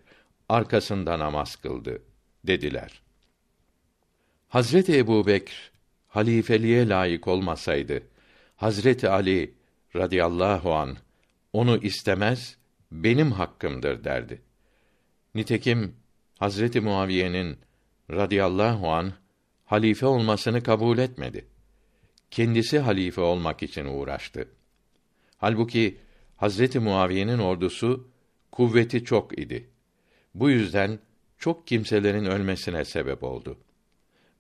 Arkasında 0.50 1.20
namaz 1.20 1.56
kıldı 1.56 2.02
dediler. 2.44 3.02
Hazreti 4.50 4.98
Ebu 4.98 5.28
Bekr 5.28 5.72
halifeliğe 6.08 6.90
layık 6.90 7.28
olmasaydı, 7.28 8.04
Hazreti 8.56 9.10
Ali 9.10 9.54
radıyallahu 9.96 10.74
an 10.74 10.98
onu 11.54 11.78
istemez, 11.78 12.58
benim 12.92 13.32
hakkımdır 13.32 14.04
derdi. 14.04 14.42
Nitekim 15.36 15.96
Hazreti 16.40 16.82
Muaviye'nin 16.82 17.58
radıyallahu 18.12 18.90
an 18.92 19.14
halife 19.66 20.06
olmasını 20.06 20.64
kabul 20.64 20.98
etmedi. 20.98 21.48
Kendisi 22.32 22.80
halife 22.80 23.22
olmak 23.22 23.64
için 23.64 23.86
uğraştı. 23.86 24.50
Halbuki 25.38 25.98
Hazreti 26.36 26.80
Muaviye'nin 26.80 27.40
ordusu 27.40 28.08
kuvveti 28.52 29.04
çok 29.04 29.40
idi. 29.40 29.70
Bu 30.40 30.50
yüzden 30.50 31.00
çok 31.38 31.68
kimselerin 31.68 32.26
ölmesine 32.26 32.86
sebep 32.86 33.24
oldu. 33.24 33.58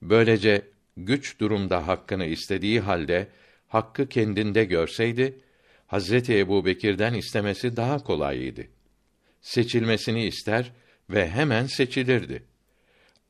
Böylece 0.01 0.62
güç 0.97 1.39
durumda 1.39 1.88
hakkını 1.88 2.25
istediği 2.25 2.79
halde 2.79 3.27
hakkı 3.67 4.10
kendinde 4.10 4.63
görseydi 4.65 5.39
Hazreti 5.88 6.39
Ebubekir'den 6.39 7.13
istemesi 7.13 7.77
daha 7.77 8.03
kolayıydı. 8.03 8.67
Seçilmesini 9.41 10.25
ister 10.25 10.71
ve 11.10 11.29
hemen 11.29 11.65
seçilirdi. 11.65 12.43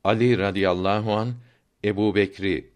Ali 0.04 0.38
radıyallahu 0.38 1.14
an 1.14 1.36
Ebu 1.84 2.16
Bekri 2.16 2.72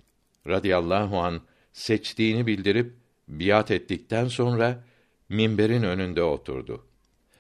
radıyallahu 0.48 1.20
an 1.20 1.42
seçtiğini 1.74 2.48
bildirip 2.48 2.94
biat 3.28 3.72
ettikten 3.72 4.28
sonra 4.28 4.84
minberin 5.30 5.84
önünde 5.84 6.24
oturdu. 6.24 6.86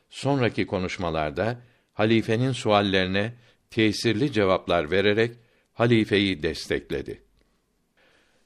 Sonraki 0.09 0.67
konuşmalarda 0.67 1.61
halifenin 1.93 2.51
suallerine 2.51 3.33
tesirli 3.69 4.31
cevaplar 4.31 4.91
vererek 4.91 5.31
halifeyi 5.73 6.43
destekledi. 6.43 7.21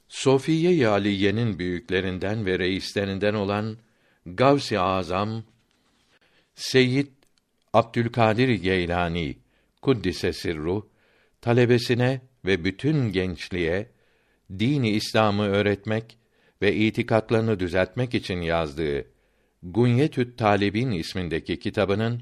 Sofiye 0.08 0.88
Aliye'nin 0.88 1.60
büyüklerinden 1.60 2.46
ve 2.46 2.60
reislerinden 2.60 3.34
olan 3.34 3.78
Gavs-ı 4.26 4.82
Azam 4.82 5.44
Seyyid 6.56 7.08
Abdülkadir 7.74 8.50
Geylani 8.50 9.38
kuddise 9.82 10.34
sirru 10.34 10.90
talebesine 11.42 12.22
ve 12.46 12.64
bütün 12.64 13.12
gençliğe 13.12 13.90
dini 14.60 14.90
İslam'ı 14.90 15.44
öğretmek 15.44 16.18
ve 16.62 16.76
itikatlarını 16.76 17.60
düzeltmek 17.60 18.16
için 18.16 18.42
yazdığı 18.42 19.06
Gunyetü't 19.64 20.38
Talibin 20.38 20.92
ismindeki 20.92 21.60
kitabının 21.60 22.22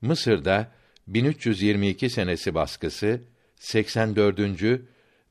Mısır'da 0.00 0.72
1322 1.06 2.10
senesi 2.10 2.54
baskısı 2.54 3.20
84. 3.56 4.40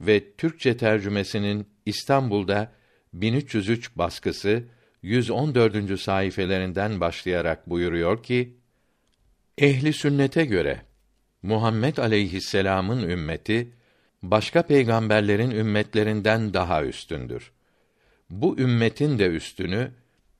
ve 0.01 0.35
Türkçe 0.35 0.77
tercümesinin 0.77 1.67
İstanbul'da 1.85 2.71
1303 3.13 3.95
baskısı 3.95 4.63
114. 5.01 5.99
sayfelerinden 5.99 6.99
başlayarak 6.99 7.69
buyuruyor 7.69 8.23
ki: 8.23 8.57
Ehli 9.57 9.93
sünnete 9.93 10.45
göre 10.45 10.81
Muhammed 11.43 11.97
aleyhisselam'ın 11.97 13.09
ümmeti 13.09 13.73
başka 14.23 14.61
peygamberlerin 14.61 15.51
ümmetlerinden 15.51 16.53
daha 16.53 16.83
üstündür. 16.83 17.51
Bu 18.29 18.59
ümmetin 18.59 19.19
de 19.19 19.27
üstünü 19.27 19.91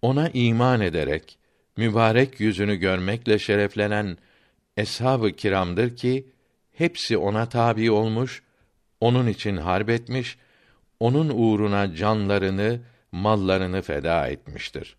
ona 0.02 0.30
iman 0.30 0.82
ederek 0.82 1.39
mübarek 1.80 2.40
yüzünü 2.40 2.76
görmekle 2.76 3.40
şereflenen 3.40 4.18
eshab-ı 4.78 5.32
kiramdır 5.32 5.96
ki 5.96 6.28
hepsi 6.74 7.18
ona 7.18 7.50
tabi 7.50 7.92
olmuş, 7.92 8.44
onun 9.02 9.28
için 9.28 9.58
harp 9.58 9.90
etmiş, 9.90 10.38
onun 11.00 11.30
uğruna 11.30 11.96
canlarını, 11.96 12.80
mallarını 13.12 13.82
feda 13.82 14.28
etmiştir. 14.28 14.96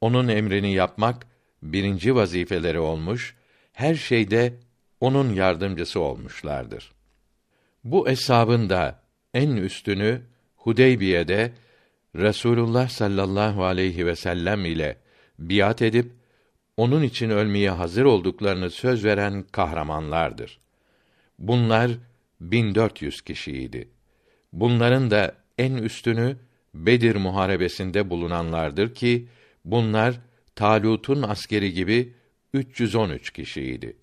Onun 0.00 0.28
emrini 0.28 0.74
yapmak 0.74 1.26
birinci 1.62 2.14
vazifeleri 2.14 2.78
olmuş, 2.78 3.34
her 3.72 3.94
şeyde 3.94 4.54
onun 5.00 5.34
yardımcısı 5.34 6.00
olmuşlardır. 6.00 6.92
Bu 7.84 8.08
eshabın 8.08 8.70
da 8.70 9.02
en 9.34 9.56
üstünü 9.56 10.22
Hudeybiye'de 10.56 11.52
Resulullah 12.16 12.88
sallallahu 12.88 13.64
aleyhi 13.64 14.06
ve 14.06 14.16
sellem 14.16 14.64
ile 14.64 15.03
biat 15.38 15.82
edip 15.82 16.12
onun 16.76 17.02
için 17.02 17.30
ölmeye 17.30 17.70
hazır 17.70 18.04
olduklarını 18.04 18.70
söz 18.70 19.04
veren 19.04 19.44
kahramanlardır. 19.52 20.58
Bunlar 21.38 21.90
1400 22.40 23.22
kişiydi. 23.22 23.88
Bunların 24.52 25.10
da 25.10 25.34
en 25.58 25.74
üstünü 25.74 26.36
Bedir 26.74 27.16
muharebesinde 27.16 28.10
bulunanlardır 28.10 28.94
ki 28.94 29.28
bunlar 29.64 30.20
Talut'un 30.56 31.22
askeri 31.22 31.72
gibi 31.72 32.12
313 32.52 33.30
kişiydi. 33.30 33.96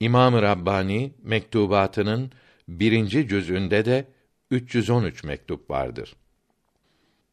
İmam-ı 0.00 0.42
Rabbani 0.42 1.12
mektubatının 1.22 2.32
birinci 2.68 3.28
cüzünde 3.28 3.84
de 3.84 4.04
313 4.50 5.24
mektup 5.24 5.70
vardır. 5.70 6.16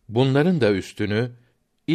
Bunların 0.09 0.61
da 0.61 0.71
üstünü 0.71 1.31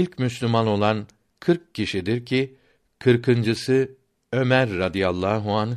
ilk 0.00 0.18
Müslüman 0.18 0.66
olan 0.66 1.06
40 1.40 1.74
kişidir 1.74 2.26
ki 2.26 2.56
kırkıncısı 2.98 3.90
Ömer 4.32 4.70
radıyallahu 4.78 5.52
an 5.52 5.76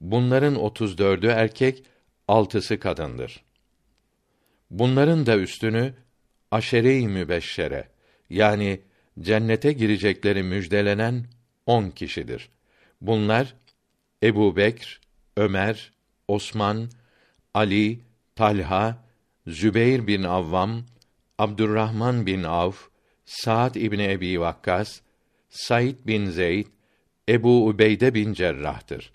bunların 0.00 0.54
34'ü 0.54 1.28
erkek 1.28 1.82
altısı 2.28 2.78
kadındır. 2.78 3.44
Bunların 4.70 5.26
da 5.26 5.36
üstünü 5.36 5.94
aşere-i 6.50 7.08
mübeşşere 7.08 7.88
yani 8.30 8.80
cennete 9.20 9.72
girecekleri 9.72 10.42
müjdelenen 10.42 11.24
on 11.66 11.90
kişidir. 11.90 12.48
Bunlar 13.00 13.54
Ebu 14.22 14.56
Bekr, 14.56 15.00
Ömer, 15.36 15.92
Osman, 16.28 16.90
Ali, 17.54 18.00
Talha, 18.34 19.04
Zübeyr 19.46 20.06
bin 20.06 20.22
Avvam, 20.22 20.84
Abdurrahman 21.38 22.26
bin 22.26 22.42
Avf, 22.42 22.88
Sa'd 23.26 23.74
İbni 23.74 24.10
Ebi 24.10 24.40
Vakkas, 24.40 25.00
Said 25.48 25.96
bin 26.06 26.26
Zeyd, 26.26 26.66
Ebu 27.28 27.66
Ubeyde 27.68 28.14
bin 28.14 28.32
Cerrah'tır. 28.32 29.12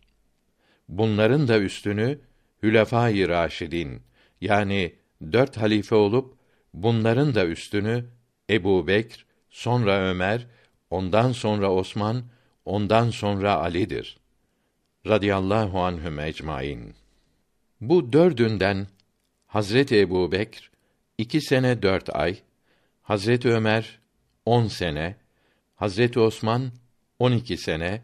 Bunların 0.89 1.47
da 1.47 1.59
üstünü 1.59 2.19
Hülefâ-i 2.63 3.27
Raşidin 3.27 4.01
yani 4.41 4.95
dört 5.31 5.57
halife 5.57 5.95
olup 5.95 6.35
bunların 6.73 7.35
da 7.35 7.45
üstünü 7.45 8.05
Ebu 8.49 8.87
Bekr, 8.87 9.25
sonra 9.49 9.99
Ömer, 9.99 10.47
ondan 10.89 11.31
sonra 11.31 11.71
Osman, 11.71 12.23
ondan 12.65 13.09
sonra 13.09 13.55
Ali'dir. 13.55 14.17
Radiyallahu 15.07 15.79
anhüm 15.79 16.19
ecmaîn. 16.19 16.93
Bu 17.81 18.13
dördünden 18.13 18.87
Hazreti 19.47 19.99
Ebu 19.99 20.31
Bekr 20.31 20.71
iki 21.17 21.41
sene 21.41 21.81
dört 21.81 22.15
ay, 22.15 22.37
Hazreti 23.01 23.49
Ömer 23.49 24.00
on 24.45 24.67
sene, 24.67 25.15
Hazreti 25.75 26.19
Osman 26.19 26.71
on 27.19 27.31
iki 27.31 27.57
sene, 27.57 28.01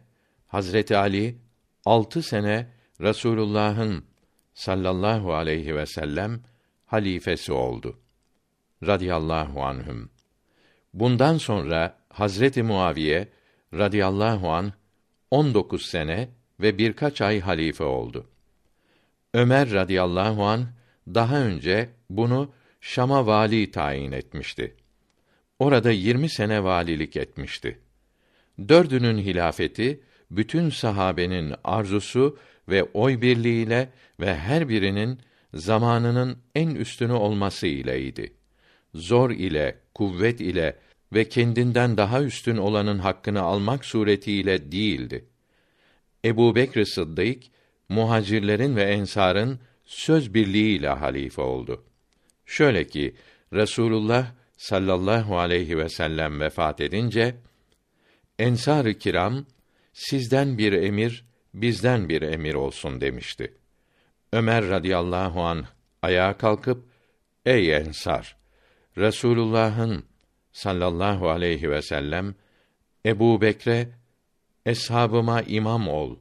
Hazreti 0.48 0.98
Ali 0.98 1.38
altı 1.86 2.24
sene 2.24 2.68
Rasulullah'ın 3.02 4.06
sallallahu 4.54 5.34
aleyhi 5.34 5.76
ve 5.76 5.86
sellem 5.86 6.42
halifesi 6.86 7.54
oldu. 7.54 8.00
Radiyallahu 8.84 9.64
anhüm. 9.64 10.10
Bundan 10.94 11.38
sonra 11.38 11.98
Hazreti 12.10 12.64
Muaviye 12.64 13.28
radıyallahu 13.74 14.52
an 14.52 14.74
19 15.32 15.86
sene 15.86 16.30
ve 16.60 16.78
birkaç 16.78 17.22
ay 17.22 17.40
halife 17.40 17.84
oldu. 17.84 18.28
Ömer 19.34 19.72
radıyallahu 19.72 20.44
an 20.44 20.68
daha 21.08 21.38
önce 21.38 21.90
bunu 22.10 22.52
Şam'a 22.82 23.28
vali 23.28 23.72
tayin 23.72 24.12
etmişti. 24.12 24.76
Orada 25.60 25.92
20 25.92 26.30
sene 26.30 26.64
valilik 26.64 27.18
etmişti. 27.18 27.80
Dördünün 28.70 29.18
hilafeti 29.18 30.02
bütün 30.32 30.70
sahabenin 30.70 31.54
arzusu 31.64 32.38
ve 32.70 32.84
oy 32.84 33.22
birliğiyle 33.22 33.90
ve 34.20 34.36
her 34.36 34.70
birinin 34.70 35.20
zamanının 35.54 36.38
en 36.56 36.70
üstünü 36.76 37.14
olması 37.14 37.68
ileydi. 37.68 38.34
Zor 38.94 39.32
ile, 39.32 39.80
kuvvet 39.94 40.42
ile 40.42 40.78
ve 41.14 41.30
kendinden 41.30 41.98
daha 41.98 42.24
üstün 42.24 42.58
olanın 42.58 43.00
hakkını 43.00 43.42
almak 43.42 43.86
suretiyle 43.86 44.72
değildi. 44.72 45.26
Ebu 46.26 46.56
Bekr 46.56 46.84
Sıddık, 46.84 47.44
muhacirlerin 47.90 48.76
ve 48.76 48.84
ensarın 48.84 49.60
söz 49.86 50.34
birliğiyle 50.34 50.90
halife 50.90 51.42
oldu. 51.42 51.84
Şöyle 52.46 52.88
ki, 52.88 53.16
Resulullah 53.54 54.28
sallallahu 54.58 55.38
aleyhi 55.38 55.78
ve 55.78 55.90
sellem 55.90 56.40
vefat 56.40 56.82
edince, 56.82 57.36
Ensar-ı 58.40 58.94
kiram, 58.94 59.46
sizden 59.94 60.58
bir 60.58 60.74
emir, 60.74 61.26
bizden 61.54 62.10
bir 62.10 62.22
emir 62.22 62.54
olsun 62.54 63.02
demişti. 63.02 63.54
Ömer 64.34 64.70
radıyallahu 64.70 65.42
an 65.42 65.66
ayağa 66.02 66.38
kalkıp, 66.38 66.86
ey 67.46 67.76
ensar, 67.76 68.38
Resulullah'ın 68.98 70.04
sallallahu 70.52 71.30
aleyhi 71.30 71.70
ve 71.70 71.82
sellem 71.82 72.36
Ebu 73.06 73.42
Bekre 73.42 73.90
eshabıma 74.66 75.42
imam 75.42 75.88
ol 75.88 76.16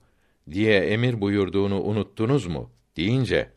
diye 0.51 0.78
emir 0.78 1.20
buyurduğunu 1.20 1.82
unuttunuz 1.82 2.47
mu 2.47 2.70
deyince 2.97 3.51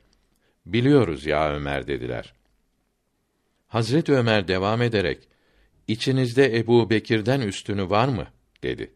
biliyoruz 0.66 1.26
ya 1.26 1.54
Ömer 1.54 1.88
dediler. 1.88 2.34
Hazret 3.70 4.10
Ömer 4.10 4.48
devam 4.48 4.82
ederek 4.82 5.28
içinizde 5.88 6.58
Ebu 6.58 6.90
Bekir'den 6.90 7.42
üstünü 7.42 7.90
var 7.90 8.08
mı 8.08 8.28
dedi. 8.64 8.94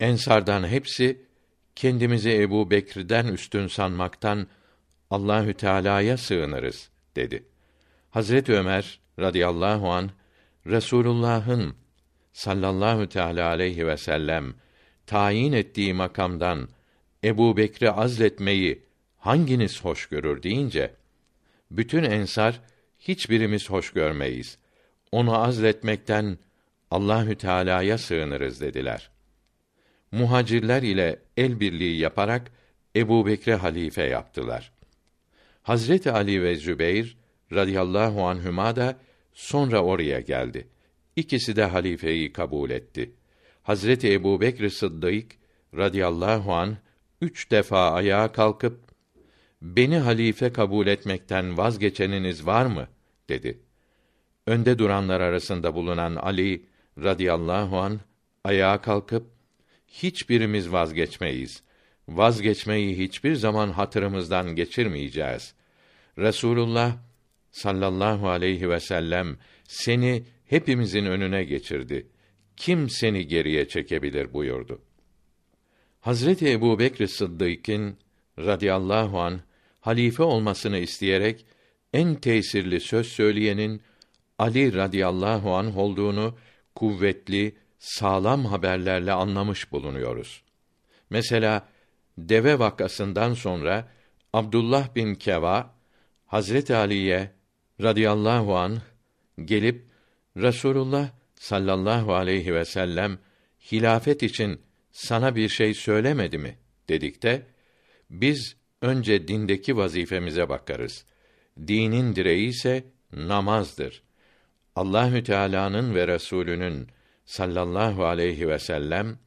Ensardan 0.00 0.68
hepsi 0.68 1.26
kendimizi 1.76 2.40
Ebu 2.42 2.70
Bekir'den 2.70 3.26
üstün 3.26 3.66
sanmaktan 3.66 4.46
Allahü 5.10 5.54
Teala'ya 5.54 6.16
sığınırız 6.16 6.90
dedi. 7.16 7.44
Hazret 8.10 8.48
Ömer 8.48 9.00
radıyallahu 9.18 9.90
an 9.90 10.10
Resulullah'ın 10.66 11.74
sallallahu 12.32 13.08
teala 13.08 13.48
aleyhi 13.48 13.86
ve 13.86 13.96
sellem 13.96 14.54
tayin 15.06 15.52
ettiği 15.52 15.94
makamdan 15.94 16.68
Ebu 17.24 17.56
Bekri 17.56 17.90
azletmeyi 17.90 18.82
hanginiz 19.18 19.84
hoş 19.84 20.06
görür 20.06 20.42
deyince 20.42 20.94
bütün 21.70 22.02
ensar 22.02 22.60
hiçbirimiz 23.08 23.70
hoş 23.70 23.92
görmeyiz. 23.92 24.58
Onu 25.12 25.42
azletmekten 25.42 26.38
Allahü 26.90 27.36
Teala'ya 27.36 27.98
sığınırız 27.98 28.60
dediler. 28.60 29.10
Muhacirler 30.12 30.82
ile 30.82 31.18
el 31.36 31.60
birliği 31.60 31.98
yaparak 31.98 32.50
Ebu 32.96 33.26
Bekre 33.26 33.54
halife 33.54 34.02
yaptılar. 34.02 34.72
Hazreti 35.62 36.12
Ali 36.12 36.42
ve 36.42 36.56
Zübeyr 36.56 37.16
radıyallahu 37.52 38.26
anhüma 38.26 38.76
da 38.76 38.96
sonra 39.32 39.82
oraya 39.82 40.20
geldi. 40.20 40.68
İkisi 41.16 41.56
de 41.56 41.64
halifeyi 41.64 42.32
kabul 42.32 42.70
etti. 42.70 43.10
Hazreti 43.62 44.12
Ebu 44.12 44.40
Bekr 44.40 44.68
Sıddık 44.68 45.32
radıyallahu 45.76 46.52
an 46.52 46.76
üç 47.20 47.50
defa 47.50 47.90
ayağa 47.90 48.32
kalkıp 48.32 48.91
beni 49.62 49.98
halife 49.98 50.52
kabul 50.52 50.86
etmekten 50.86 51.58
vazgeçeniniz 51.58 52.46
var 52.46 52.66
mı 52.66 52.88
dedi. 53.28 53.60
Önde 54.46 54.78
duranlar 54.78 55.20
arasında 55.20 55.74
bulunan 55.74 56.16
Ali 56.16 56.66
radıyallahu 56.98 57.78
an 57.78 58.00
ayağa 58.44 58.80
kalkıp 58.80 59.26
hiçbirimiz 59.86 60.72
vazgeçmeyiz. 60.72 61.62
Vazgeçmeyi 62.08 62.98
hiçbir 62.98 63.34
zaman 63.34 63.70
hatırımızdan 63.70 64.56
geçirmeyeceğiz. 64.56 65.54
Resulullah 66.18 66.96
sallallahu 67.50 68.28
aleyhi 68.28 68.70
ve 68.70 68.80
sellem 68.80 69.36
seni 69.64 70.24
hepimizin 70.46 71.06
önüne 71.06 71.44
geçirdi. 71.44 72.06
Kim 72.56 72.90
seni 72.90 73.26
geriye 73.26 73.68
çekebilir 73.68 74.32
buyurdu. 74.32 74.82
Hazreti 76.00 76.50
Ebu 76.50 76.78
Bekr 76.78 77.06
Sıddık'ın 77.06 77.96
radıyallahu 78.38 79.20
an 79.20 79.40
halife 79.82 80.22
olmasını 80.22 80.78
isteyerek 80.78 81.46
en 81.92 82.14
tesirli 82.14 82.80
söz 82.80 83.06
söyleyenin 83.06 83.82
Ali 84.38 84.74
radıyallahu 84.74 85.54
an 85.54 85.76
olduğunu 85.76 86.38
kuvvetli, 86.74 87.56
sağlam 87.78 88.44
haberlerle 88.44 89.12
anlamış 89.12 89.72
bulunuyoruz. 89.72 90.42
Mesela 91.10 91.68
deve 92.18 92.58
vakasından 92.58 93.34
sonra 93.34 93.88
Abdullah 94.32 94.94
bin 94.94 95.14
Keva 95.14 95.74
Hazreti 96.26 96.74
Ali'ye 96.74 97.30
radıyallahu 97.82 98.56
an 98.56 98.78
gelip 99.44 99.86
Resulullah 100.36 101.08
sallallahu 101.34 102.14
aleyhi 102.14 102.54
ve 102.54 102.64
sellem 102.64 103.18
hilafet 103.72 104.22
için 104.22 104.60
sana 104.92 105.36
bir 105.36 105.48
şey 105.48 105.74
söylemedi 105.74 106.38
mi 106.38 106.58
dedikte 106.88 107.46
biz 108.10 108.56
önce 108.82 109.28
dindeki 109.28 109.76
vazifemize 109.76 110.48
bakarız. 110.48 111.04
Dinin 111.58 112.16
direği 112.16 112.48
ise 112.48 112.84
namazdır. 113.12 114.02
Allahü 114.76 115.24
Teala'nın 115.24 115.94
ve 115.94 116.06
Resulünün 116.08 116.88
sallallahu 117.24 118.04
aleyhi 118.04 118.48
ve 118.48 118.58
sellem 118.58 119.18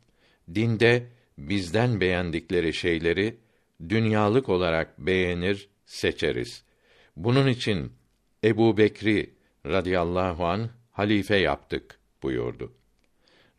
dinde 0.56 1.08
bizden 1.38 2.02
beğendikleri 2.02 2.74
şeyleri 2.74 3.38
dünyalık 3.90 4.50
olarak 4.50 5.00
beğenir, 5.00 5.70
seçeriz. 5.86 6.64
Bunun 7.16 7.48
için 7.48 7.92
Ebu 8.44 8.78
Bekri 8.78 9.34
radıyallahu 9.66 10.46
an 10.46 10.70
halife 10.92 11.38
yaptık 11.38 12.00
buyurdu. 12.24 12.74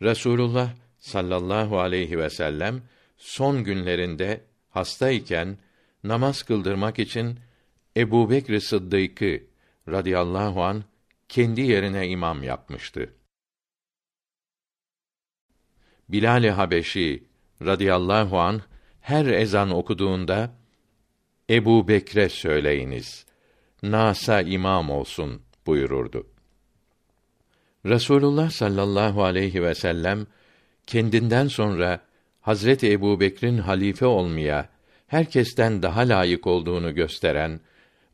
Resulullah 0.03 0.75
sallallahu 0.99 1.79
aleyhi 1.81 2.19
ve 2.19 2.31
sellem 2.31 2.83
son 3.17 3.65
günlerinde 3.65 4.41
hastayken 4.71 5.59
namaz 6.09 6.43
kıldırmak 6.43 6.99
için 6.99 7.39
Ebu 7.97 8.31
Bekr 8.31 8.59
Sıddık'ı 8.59 9.43
radıyallahu 9.89 10.65
an 10.65 10.85
kendi 11.29 11.61
yerine 11.61 12.09
imam 12.09 12.43
yapmıştı. 12.43 13.15
Bilal-i 16.09 16.51
Habeşi 16.51 17.25
radıyallahu 17.63 18.39
an 18.39 18.63
her 19.01 19.27
ezan 19.27 19.71
okuduğunda 19.71 20.57
Ebu 21.51 21.89
Bekre 21.89 22.29
söyleyiniz. 22.29 23.27
Nasa 23.83 24.43
imam 24.43 24.91
olsun 24.91 25.43
buyururdu. 25.67 26.27
Resulullah 27.87 28.51
sallallahu 28.51 29.25
aleyhi 29.25 29.63
ve 29.63 29.75
sellem 29.75 30.27
kendinden 30.87 31.49
sonra 31.49 32.01
Hazreti 32.41 32.93
Ebu 32.93 33.21
Bekir'in 33.21 33.59
halife 33.59 34.07
olmaya 34.07 34.76
herkesten 35.07 35.83
daha 35.83 36.01
layık 36.01 36.47
olduğunu 36.47 36.95
gösteren 36.95 37.61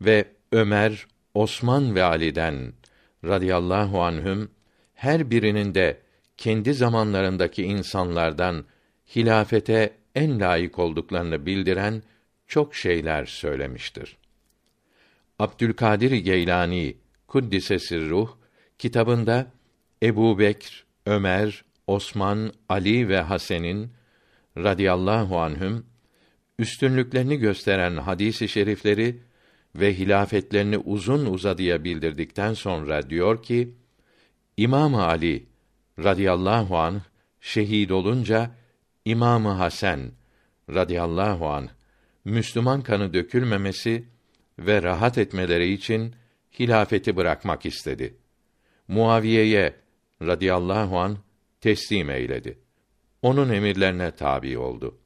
ve 0.01 0.25
Ömer, 0.53 1.07
Osman 1.35 1.95
ve 1.95 2.03
Ali'den 2.03 2.73
radıyallahu 3.25 4.03
anhüm 4.03 4.51
her 4.95 5.31
birinin 5.31 5.75
de 5.75 6.01
kendi 6.37 6.75
zamanlarındaki 6.75 7.63
insanlardan 7.63 8.65
hilafete 9.17 9.93
en 10.15 10.41
layık 10.41 10.79
olduklarını 10.79 11.47
bildiren 11.47 12.03
çok 12.47 12.75
şeyler 12.75 13.27
söylemiştir. 13.27 14.17
Abdülkadir 15.39 16.11
Geylani 16.11 16.97
Kuddise 17.27 17.77
ruh 18.01 18.29
kitabında 18.79 19.47
Ebu 20.03 20.39
Bekr, 20.39 20.85
Ömer, 21.07 21.65
Osman, 21.87 22.53
Ali 22.69 23.09
ve 23.09 23.21
Hasen'in 23.21 23.93
radıyallahu 24.57 25.39
anhüm 25.39 25.87
üstünlüklerini 26.59 27.37
gösteren 27.37 27.97
hadisi 27.97 28.49
şerifleri 28.49 29.21
ve 29.77 29.99
hilafetlerini 29.99 30.79
uzun 30.79 31.27
uzadıya 31.27 31.85
bildirdikten 31.85 32.55
sonra 32.55 33.11
diyor 33.11 33.43
ki 33.43 33.75
İmam 34.57 34.95
Ali 34.95 35.47
radıyallahu 35.99 36.79
an 36.79 37.03
şehit 37.41 37.91
olunca 37.91 38.51
İmamı 39.05 39.49
Hasan 39.49 40.01
radıyallahu 40.71 41.49
an 41.49 41.69
Müslüman 42.25 42.83
kanı 42.83 43.15
dökülmemesi 43.15 44.05
ve 44.59 44.83
rahat 44.83 45.19
etmeleri 45.19 45.73
için 45.73 46.15
hilafeti 46.59 47.17
bırakmak 47.17 47.67
istedi. 47.67 48.17
Muaviye'ye 48.89 49.75
radıyallahu 50.23 50.99
an 50.99 51.19
teslim 51.61 52.11
eyledi. 52.11 52.59
Onun 53.23 53.49
emirlerine 53.49 54.11
tabi 54.11 54.59
oldu. 54.59 55.02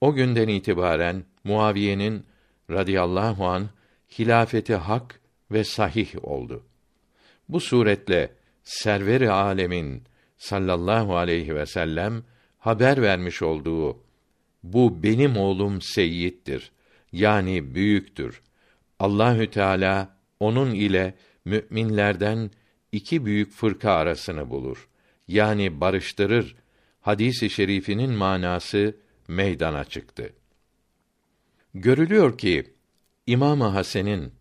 O 0.00 0.14
günden 0.14 0.48
itibaren 0.48 1.24
Muaviye'nin 1.44 2.26
radıyallahu 2.70 3.46
an 3.46 3.68
hilafeti 4.18 4.74
hak 4.74 5.20
ve 5.50 5.64
sahih 5.64 6.24
oldu. 6.24 6.64
Bu 7.48 7.60
suretle 7.60 8.32
server-i 8.64 9.30
alemin 9.30 10.02
sallallahu 10.36 11.16
aleyhi 11.16 11.54
ve 11.54 11.66
sellem 11.66 12.22
haber 12.58 13.02
vermiş 13.02 13.42
olduğu 13.42 14.02
bu 14.62 15.02
benim 15.02 15.36
oğlum 15.36 15.82
Seyyid'dir. 15.82 16.70
Yani 17.12 17.74
büyüktür. 17.74 18.42
Allahü 18.98 19.50
Teala 19.50 20.16
onun 20.40 20.74
ile 20.74 21.14
müminlerden 21.44 22.50
iki 22.92 23.24
büyük 23.24 23.52
fırka 23.52 23.92
arasını 23.92 24.50
bulur. 24.50 24.88
Yani 25.28 25.80
barıştırır. 25.80 26.56
Hadisi 27.00 27.50
şerifinin 27.50 28.10
manası 28.10 28.96
meydana 29.28 29.84
çıktı. 29.84 30.32
Görülüyor 31.74 32.38
ki 32.38 32.74
İmam 33.26 33.60
Hasen'in 33.60 34.32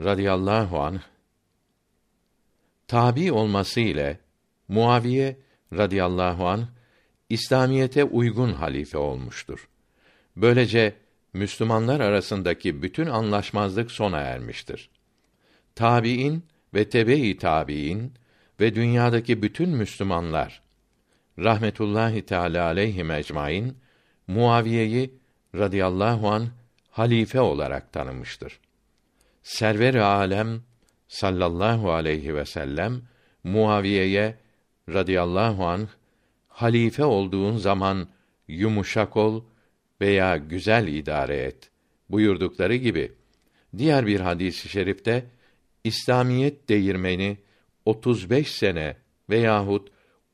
radıyallahu 0.00 0.80
anh 0.80 1.00
tabi 2.88 3.32
olması 3.32 3.80
ile 3.80 4.20
Muaviye 4.68 5.36
radıyallahu 5.72 6.48
an 6.48 6.68
İslamiyete 7.28 8.04
uygun 8.04 8.52
halife 8.52 8.98
olmuştur. 8.98 9.68
Böylece 10.36 10.94
Müslümanlar 11.32 12.00
arasındaki 12.00 12.82
bütün 12.82 13.06
anlaşmazlık 13.06 13.90
sona 13.90 14.18
ermiştir. 14.18 14.90
Tabiin 15.74 16.44
ve 16.74 16.88
tebe-i 16.88 17.38
tabiin 17.38 18.12
ve 18.60 18.74
dünyadaki 18.74 19.42
bütün 19.42 19.68
Müslümanlar 19.68 20.62
rahmetullahi 21.38 22.26
teala 22.26 22.64
aleyhi 22.64 23.12
ecmaîn 23.12 23.76
Muaviye'yi 24.26 25.14
radıyallahu 25.54 26.28
an 26.28 26.48
halife 26.90 27.40
olarak 27.40 27.92
tanımıştır. 27.92 28.60
Server-i 29.42 30.00
alem 30.00 30.62
sallallahu 31.08 31.92
aleyhi 31.92 32.34
ve 32.34 32.44
sellem 32.44 33.02
Muaviye'ye 33.44 34.38
radıyallahu 34.88 35.66
an 35.66 35.88
halife 36.48 37.04
olduğun 37.04 37.56
zaman 37.56 38.08
yumuşak 38.48 39.16
ol 39.16 39.44
veya 40.00 40.36
güzel 40.36 40.88
idare 40.88 41.36
et 41.36 41.70
buyurdukları 42.10 42.76
gibi 42.76 43.12
diğer 43.78 44.06
bir 44.06 44.20
hadis-i 44.20 44.68
şerifte 44.68 45.26
İslamiyet 45.84 46.68
değirmeni 46.68 47.38
35 47.84 48.52
sene 48.52 48.96
veyahut 49.30 49.88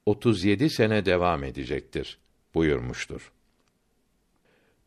37 0.07 0.70
sene 0.70 1.07
devam 1.07 1.45
edecektir 1.45 2.18
buyurmuştur. 2.55 3.32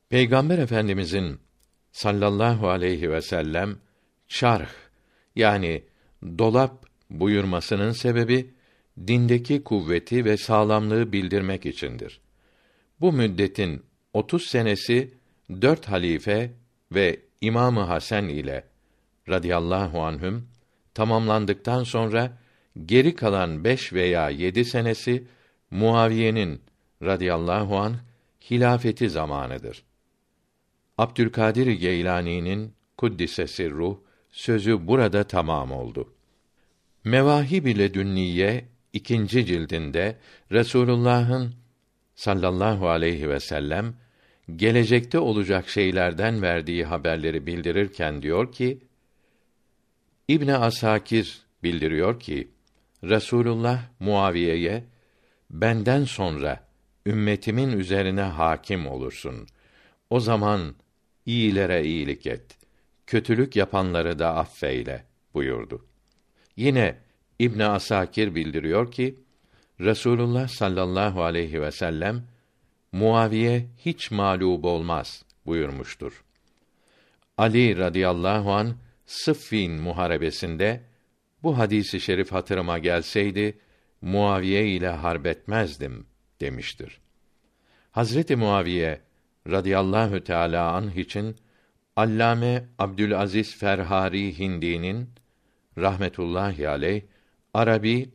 Peygamber 0.09 0.57
Efendimizin 0.57 1.39
sallallahu 1.91 2.69
aleyhi 2.69 3.11
ve 3.11 3.21
sellem 3.21 3.77
çarh 4.27 4.69
yani 5.35 5.83
dolap 6.37 6.85
buyurmasının 7.09 7.91
sebebi 7.91 8.53
dindeki 9.07 9.63
kuvveti 9.63 10.25
ve 10.25 10.37
sağlamlığı 10.37 11.11
bildirmek 11.11 11.65
içindir. 11.65 12.21
Bu 13.01 13.13
müddetin 13.13 13.83
30 14.13 14.45
senesi 14.45 15.13
dört 15.61 15.85
halife 15.85 16.51
ve 16.91 17.19
İmamı 17.41 17.81
Hasan 17.81 18.29
ile 18.29 18.63
radıyallahu 19.29 20.01
anhüm 20.01 20.47
tamamlandıktan 20.93 21.83
sonra 21.83 22.37
geri 22.85 23.15
kalan 23.15 23.63
beş 23.63 23.93
veya 23.93 24.29
yedi 24.29 24.65
senesi 24.65 25.27
Muaviye'nin 25.71 26.61
radıyallahu 27.01 27.77
an 27.77 27.95
hilafeti 28.49 29.09
zamanıdır. 29.09 29.84
Abdülkadir 30.97 31.67
Geylani'nin 31.67 32.73
kuddisesi 32.97 33.71
ruh 33.71 33.97
sözü 34.31 34.87
burada 34.87 35.23
tamam 35.23 35.71
oldu. 35.71 36.13
Mevahib 37.03 37.65
ile 37.65 37.93
Dünniye 37.93 38.65
ikinci 38.93 39.45
cildinde 39.45 40.17
Resulullah'ın 40.51 41.53
sallallahu 42.15 42.89
aleyhi 42.89 43.29
ve 43.29 43.39
sellem 43.39 43.93
gelecekte 44.55 45.19
olacak 45.19 45.69
şeylerden 45.69 46.41
verdiği 46.41 46.85
haberleri 46.85 47.47
bildirirken 47.47 48.21
diyor 48.21 48.51
ki 48.51 48.79
İbn 50.27 50.47
Asakir 50.47 51.41
bildiriyor 51.63 52.19
ki 52.19 52.47
Resulullah 53.03 53.79
Muaviye'ye 53.99 54.83
benden 55.49 56.03
sonra 56.03 56.67
ümmetimin 57.05 57.79
üzerine 57.79 58.21
hakim 58.21 58.87
olursun. 58.87 59.47
O 60.09 60.19
zaman 60.19 60.75
iyilere 61.25 61.83
iyilik 61.83 62.27
et. 62.27 62.57
Kötülük 63.07 63.55
yapanları 63.55 64.19
da 64.19 64.35
affeyle 64.35 65.05
buyurdu. 65.33 65.85
Yine 66.57 66.97
İbn 67.39 67.59
Asakir 67.59 68.35
bildiriyor 68.35 68.91
ki 68.91 69.19
Resulullah 69.79 70.47
sallallahu 70.47 71.23
aleyhi 71.23 71.61
ve 71.61 71.71
sellem 71.71 72.27
Muaviye 72.91 73.65
hiç 73.77 74.11
mağlup 74.11 74.65
olmaz 74.65 75.25
buyurmuştur. 75.45 76.23
Ali 77.37 77.77
radıyallahu 77.77 78.51
an 78.51 78.75
Sıffin 79.05 79.71
muharebesinde 79.71 80.81
bu 81.43 81.57
hadisi 81.57 81.99
şerif 81.99 82.31
hatırıma 82.31 82.79
gelseydi 82.79 83.59
Muaviye 84.01 84.67
ile 84.67 84.89
harbetmezdim 84.89 86.05
demiştir. 86.41 86.99
Hazreti 87.91 88.35
Muaviye 88.35 89.01
radıyallahu 89.49 90.23
teala 90.23 90.71
anh 90.71 90.95
için 90.97 91.35
Allame 91.95 92.65
Abdülaziz 92.79 93.55
Ferhari 93.57 94.39
Hindi'nin 94.39 95.09
rahmetullahi 95.77 96.69
aleyh 96.69 97.01
Arabi 97.53 98.09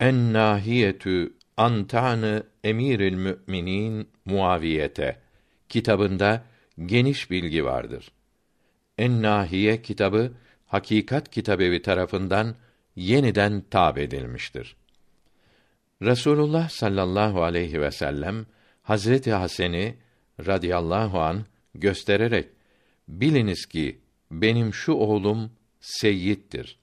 en 0.00 0.32
nahiyetü 0.32 1.34
antanı 1.56 2.42
emiril 2.64 3.14
müminin 3.14 4.08
Muaviyete 4.24 5.20
kitabında 5.68 6.44
geniş 6.86 7.30
bilgi 7.30 7.64
vardır. 7.64 8.12
En 8.98 9.22
Nahiye 9.22 9.82
kitabı 9.82 10.32
Hakikat 10.66 11.30
Kitabevi 11.30 11.82
tarafından 11.82 12.54
yeniden 12.96 13.62
tab 13.70 13.96
edilmiştir. 13.96 14.76
Resulullah 16.02 16.68
sallallahu 16.68 17.42
aleyhi 17.42 17.80
ve 17.80 17.90
sellem 17.90 18.46
Hazreti 18.82 19.32
Hasen'i 19.32 19.96
radıyallahu 20.46 21.20
an 21.20 21.44
göstererek 21.74 22.48
biliniz 23.08 23.66
ki 23.66 23.98
benim 24.30 24.74
şu 24.74 24.92
oğlum 24.92 25.50
seyyittir. 25.80 26.78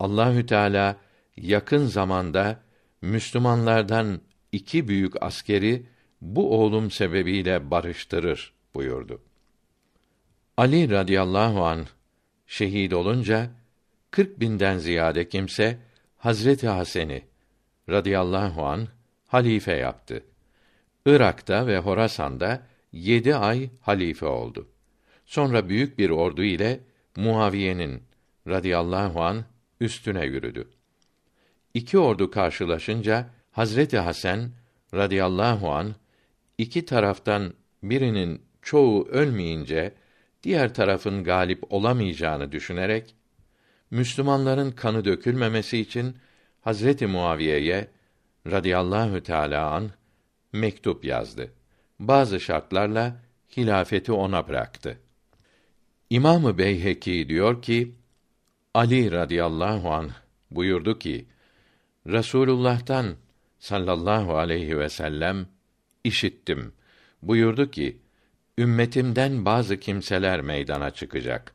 Allahü 0.00 0.46
Teala 0.46 0.96
yakın 1.36 1.86
zamanda 1.86 2.60
Müslümanlardan 3.02 4.20
iki 4.52 4.88
büyük 4.88 5.22
askeri 5.22 5.86
bu 6.20 6.58
oğlum 6.60 6.90
sebebiyle 6.90 7.70
barıştırır 7.70 8.52
buyurdu. 8.74 9.22
Ali 10.56 10.90
radıyallahu 10.90 11.64
an 11.64 11.86
şehit 12.46 12.92
olunca 12.92 13.50
40 14.10 14.40
binden 14.40 14.78
ziyade 14.78 15.28
kimse 15.28 15.78
Hazreti 16.18 16.68
Hasan'ı 16.68 17.20
radıyallahu 17.88 18.66
an 18.66 18.88
halife 19.26 19.72
yaptı. 19.76 20.24
Irak'ta 21.06 21.66
ve 21.66 21.78
Horasan'da 21.78 22.62
yedi 22.92 23.36
ay 23.36 23.70
halife 23.80 24.26
oldu. 24.26 24.68
Sonra 25.26 25.68
büyük 25.68 25.98
bir 25.98 26.10
ordu 26.10 26.44
ile 26.44 26.80
Muaviye'nin 27.16 28.02
radıyallahu 28.48 29.22
an 29.22 29.44
üstüne 29.80 30.24
yürüdü. 30.24 30.68
İki 31.74 31.98
ordu 31.98 32.30
karşılaşınca 32.30 33.30
Hazreti 33.52 33.98
Hasan 33.98 34.50
radıyallahu 34.94 35.70
an 35.70 35.94
iki 36.58 36.84
taraftan 36.84 37.54
birinin 37.82 38.42
çoğu 38.62 39.08
ölmeyince 39.08 39.94
diğer 40.42 40.74
tarafın 40.74 41.24
galip 41.24 41.72
olamayacağını 41.72 42.52
düşünerek 42.52 43.14
Müslümanların 43.90 44.70
kanı 44.70 45.04
dökülmemesi 45.04 45.78
için 45.78 46.16
Hazreti 46.60 47.06
Muaviye'ye 47.06 47.88
radıyallahu 48.46 49.22
teala 49.22 49.70
an 49.70 49.90
mektup 50.52 51.04
yazdı. 51.04 51.52
Bazı 52.00 52.40
şartlarla 52.40 53.22
hilafeti 53.56 54.12
ona 54.12 54.48
bıraktı. 54.48 54.98
İmamı 56.10 56.58
Beyheki 56.58 57.28
diyor 57.28 57.62
ki 57.62 57.94
Ali 58.74 59.12
radıyallahu 59.12 59.90
an 59.90 60.10
buyurdu 60.50 60.98
ki 60.98 61.26
Resulullah'tan 62.06 63.16
sallallahu 63.58 64.36
aleyhi 64.36 64.78
ve 64.78 64.88
sellem 64.88 65.46
işittim. 66.04 66.72
Buyurdu 67.22 67.70
ki 67.70 68.00
ümmetimden 68.58 69.44
bazı 69.44 69.80
kimseler 69.80 70.40
meydana 70.40 70.90
çıkacak. 70.90 71.54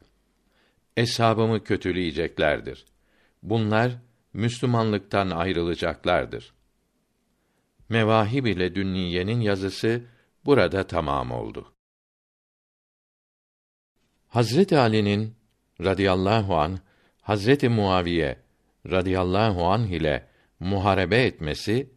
Eshabımı 0.98 1.64
kötüleyeceklerdir. 1.64 2.86
Bunlar 3.44 3.92
Müslümanlıktan 4.34 5.30
ayrılacaklardır. 5.30 6.54
Mevahib 7.92 8.46
ile 8.46 8.76
Dünniye'nin 8.76 9.42
yazısı 9.42 10.04
burada 10.46 10.88
tamam 10.88 11.32
oldu. 11.32 11.74
Hazreti 14.28 14.78
Ali'nin 14.78 15.36
radıyallahu 15.82 16.56
an 16.56 16.80
Hazreti 17.22 17.70
Muaviye 17.70 18.38
radıyallahu 18.86 19.68
anh 19.68 19.89
ile 19.92 20.28
muharebe 20.60 21.24
etmesi 21.24 21.89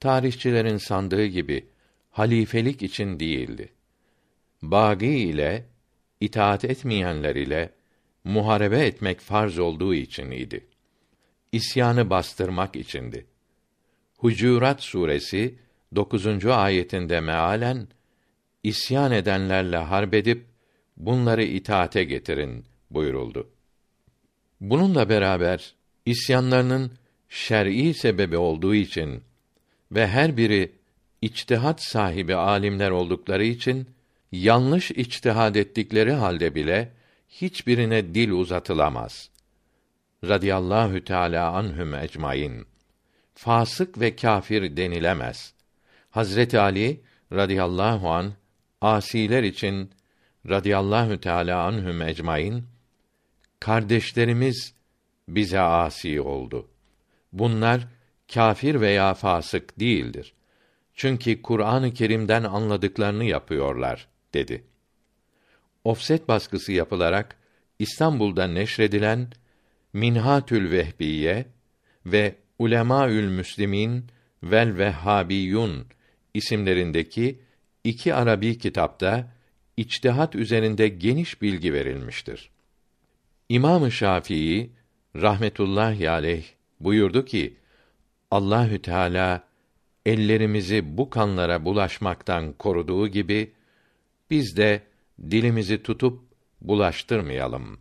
tarihçilerin 0.00 0.76
sandığı 0.76 1.26
gibi 1.26 1.68
halifelik 2.10 2.82
için 2.82 3.20
değildi. 3.20 3.72
Bagi 4.62 5.06
ile 5.06 5.66
itaat 6.20 6.64
etmeyenler 6.64 7.36
ile 7.36 7.74
muharebe 8.24 8.86
etmek 8.86 9.20
farz 9.20 9.58
olduğu 9.58 9.94
için 9.94 10.30
idi. 10.30 10.66
İsyanı 11.52 12.10
bastırmak 12.10 12.76
içindi. 12.76 13.33
Hucurat 14.24 14.82
suresi 14.82 15.54
9. 15.94 16.46
ayetinde 16.46 17.20
mealen 17.20 17.88
isyan 18.62 19.12
edenlerle 19.12 19.76
harbedip 19.76 20.46
bunları 20.96 21.42
itaate 21.42 22.04
getirin 22.04 22.64
buyuruldu. 22.90 23.50
Bununla 24.60 25.08
beraber 25.08 25.74
isyanlarının 26.06 26.92
şer'i 27.28 27.94
sebebi 27.94 28.36
olduğu 28.36 28.74
için 28.74 29.22
ve 29.92 30.06
her 30.06 30.36
biri 30.36 30.72
içtihat 31.22 31.82
sahibi 31.82 32.34
alimler 32.34 32.90
oldukları 32.90 33.44
için 33.44 33.86
yanlış 34.32 34.90
içtihad 34.90 35.54
ettikleri 35.54 36.12
halde 36.12 36.54
bile 36.54 36.92
hiçbirine 37.28 38.14
dil 38.14 38.30
uzatılamaz. 38.30 39.30
Radiyallahu 40.24 41.04
Teala 41.04 41.52
anhum 41.52 41.94
ecmaîn. 41.94 42.73
Fasık 43.34 44.00
ve 44.00 44.16
kâfir 44.16 44.76
denilemez. 44.76 45.54
Hazreti 46.10 46.58
Ali 46.58 47.00
radıyallahu 47.32 48.10
an 48.10 48.32
asiler 48.80 49.42
için 49.42 49.90
radıyallahu 50.48 51.20
teala 51.20 51.62
anhum 51.64 52.02
ecmaîn 52.02 52.64
kardeşlerimiz 53.60 54.74
bize 55.28 55.60
asi 55.60 56.20
oldu. 56.20 56.68
Bunlar 57.32 57.88
kâfir 58.34 58.80
veya 58.80 59.14
fasık 59.14 59.80
değildir. 59.80 60.34
Çünkü 60.94 61.42
Kur'an-ı 61.42 61.94
Kerim'den 61.94 62.44
anladıklarını 62.44 63.24
yapıyorlar 63.24 64.08
dedi. 64.34 64.64
Ofset 65.84 66.28
baskısı 66.28 66.72
yapılarak 66.72 67.36
İstanbul'da 67.78 68.46
neşredilen 68.46 69.28
Minhatül 69.92 70.70
Vehbiye 70.70 71.46
ve 72.06 72.34
Ulemaül 72.58 73.28
Müslimin 73.28 74.04
vel 74.42 74.78
Vehhabiyun 74.78 75.86
isimlerindeki 76.34 77.38
iki 77.84 78.14
Arabi 78.14 78.58
kitapta 78.58 79.32
içtihat 79.76 80.34
üzerinde 80.34 80.88
geniş 80.88 81.42
bilgi 81.42 81.72
verilmiştir. 81.72 82.50
İmam-ı 83.48 83.92
Şafii 83.92 84.70
rahmetullahi 85.16 86.10
aleyh 86.10 86.44
buyurdu 86.80 87.24
ki 87.24 87.56
Allahü 88.30 88.82
Teala 88.82 89.44
ellerimizi 90.06 90.96
bu 90.96 91.10
kanlara 91.10 91.64
bulaşmaktan 91.64 92.52
koruduğu 92.52 93.08
gibi 93.08 93.52
biz 94.30 94.56
de 94.56 94.82
dilimizi 95.30 95.82
tutup 95.82 96.20
bulaştırmayalım. 96.60 97.80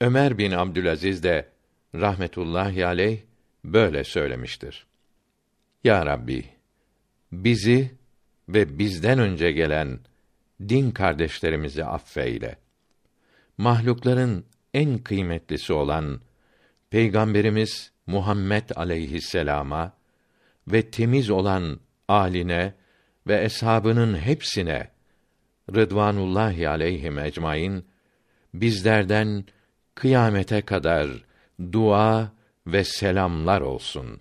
Ömer 0.00 0.38
bin 0.38 0.50
Abdülaziz 0.50 1.22
de 1.22 1.48
rahmetullahi 1.94 2.86
aleyh 2.86 3.18
böyle 3.64 4.04
söylemiştir. 4.04 4.86
Ya 5.84 6.06
Rabbi, 6.06 6.44
bizi 7.32 7.90
ve 8.48 8.78
bizden 8.78 9.18
önce 9.18 9.52
gelen 9.52 9.98
din 10.68 10.90
kardeşlerimizi 10.90 11.84
affeyle. 11.84 12.56
Mahlukların 13.58 14.44
en 14.74 14.98
kıymetlisi 14.98 15.72
olan 15.72 16.20
Peygamberimiz 16.90 17.92
Muhammed 18.06 18.70
aleyhisselama 18.76 19.92
ve 20.68 20.90
temiz 20.90 21.30
olan 21.30 21.80
aline 22.08 22.74
ve 23.26 23.44
eshabının 23.44 24.18
hepsine 24.18 24.90
Rıdvanullahi 25.74 26.68
aleyhim 26.68 27.18
ecmaîn 27.18 27.84
bizlerden 28.54 29.44
kıyamete 29.94 30.62
kadar 30.62 31.08
dua 31.72 32.32
ve 32.66 32.84
selamlar 32.84 33.60
olsun. 33.60 34.20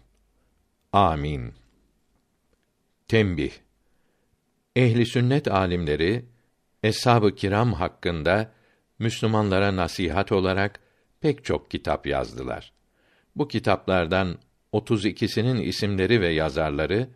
Amin. 0.94 1.54
Tembih. 3.08 3.52
Ehli 4.76 5.06
sünnet 5.06 5.48
alimleri 5.48 6.26
eshab-ı 6.84 7.36
kiram 7.36 7.74
hakkında 7.74 8.52
Müslümanlara 9.00 9.76
nasihat 9.76 10.32
olarak 10.32 10.80
pek 11.22 11.46
çok 11.46 11.72
kitap 11.72 12.08
yazdılar. 12.08 12.74
Bu 13.36 13.48
kitaplardan 13.48 14.38
32'sinin 14.74 15.62
isimleri 15.62 16.22
ve 16.22 16.28
yazarları 16.28 17.10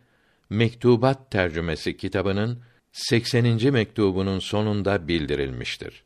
Mektubat 0.49 1.32
tercümesi 1.32 1.97
kitabının 1.97 2.63
80. 2.91 3.73
mektubunun 3.73 4.39
sonunda 4.39 5.07
bildirilmiştir. 5.07 6.04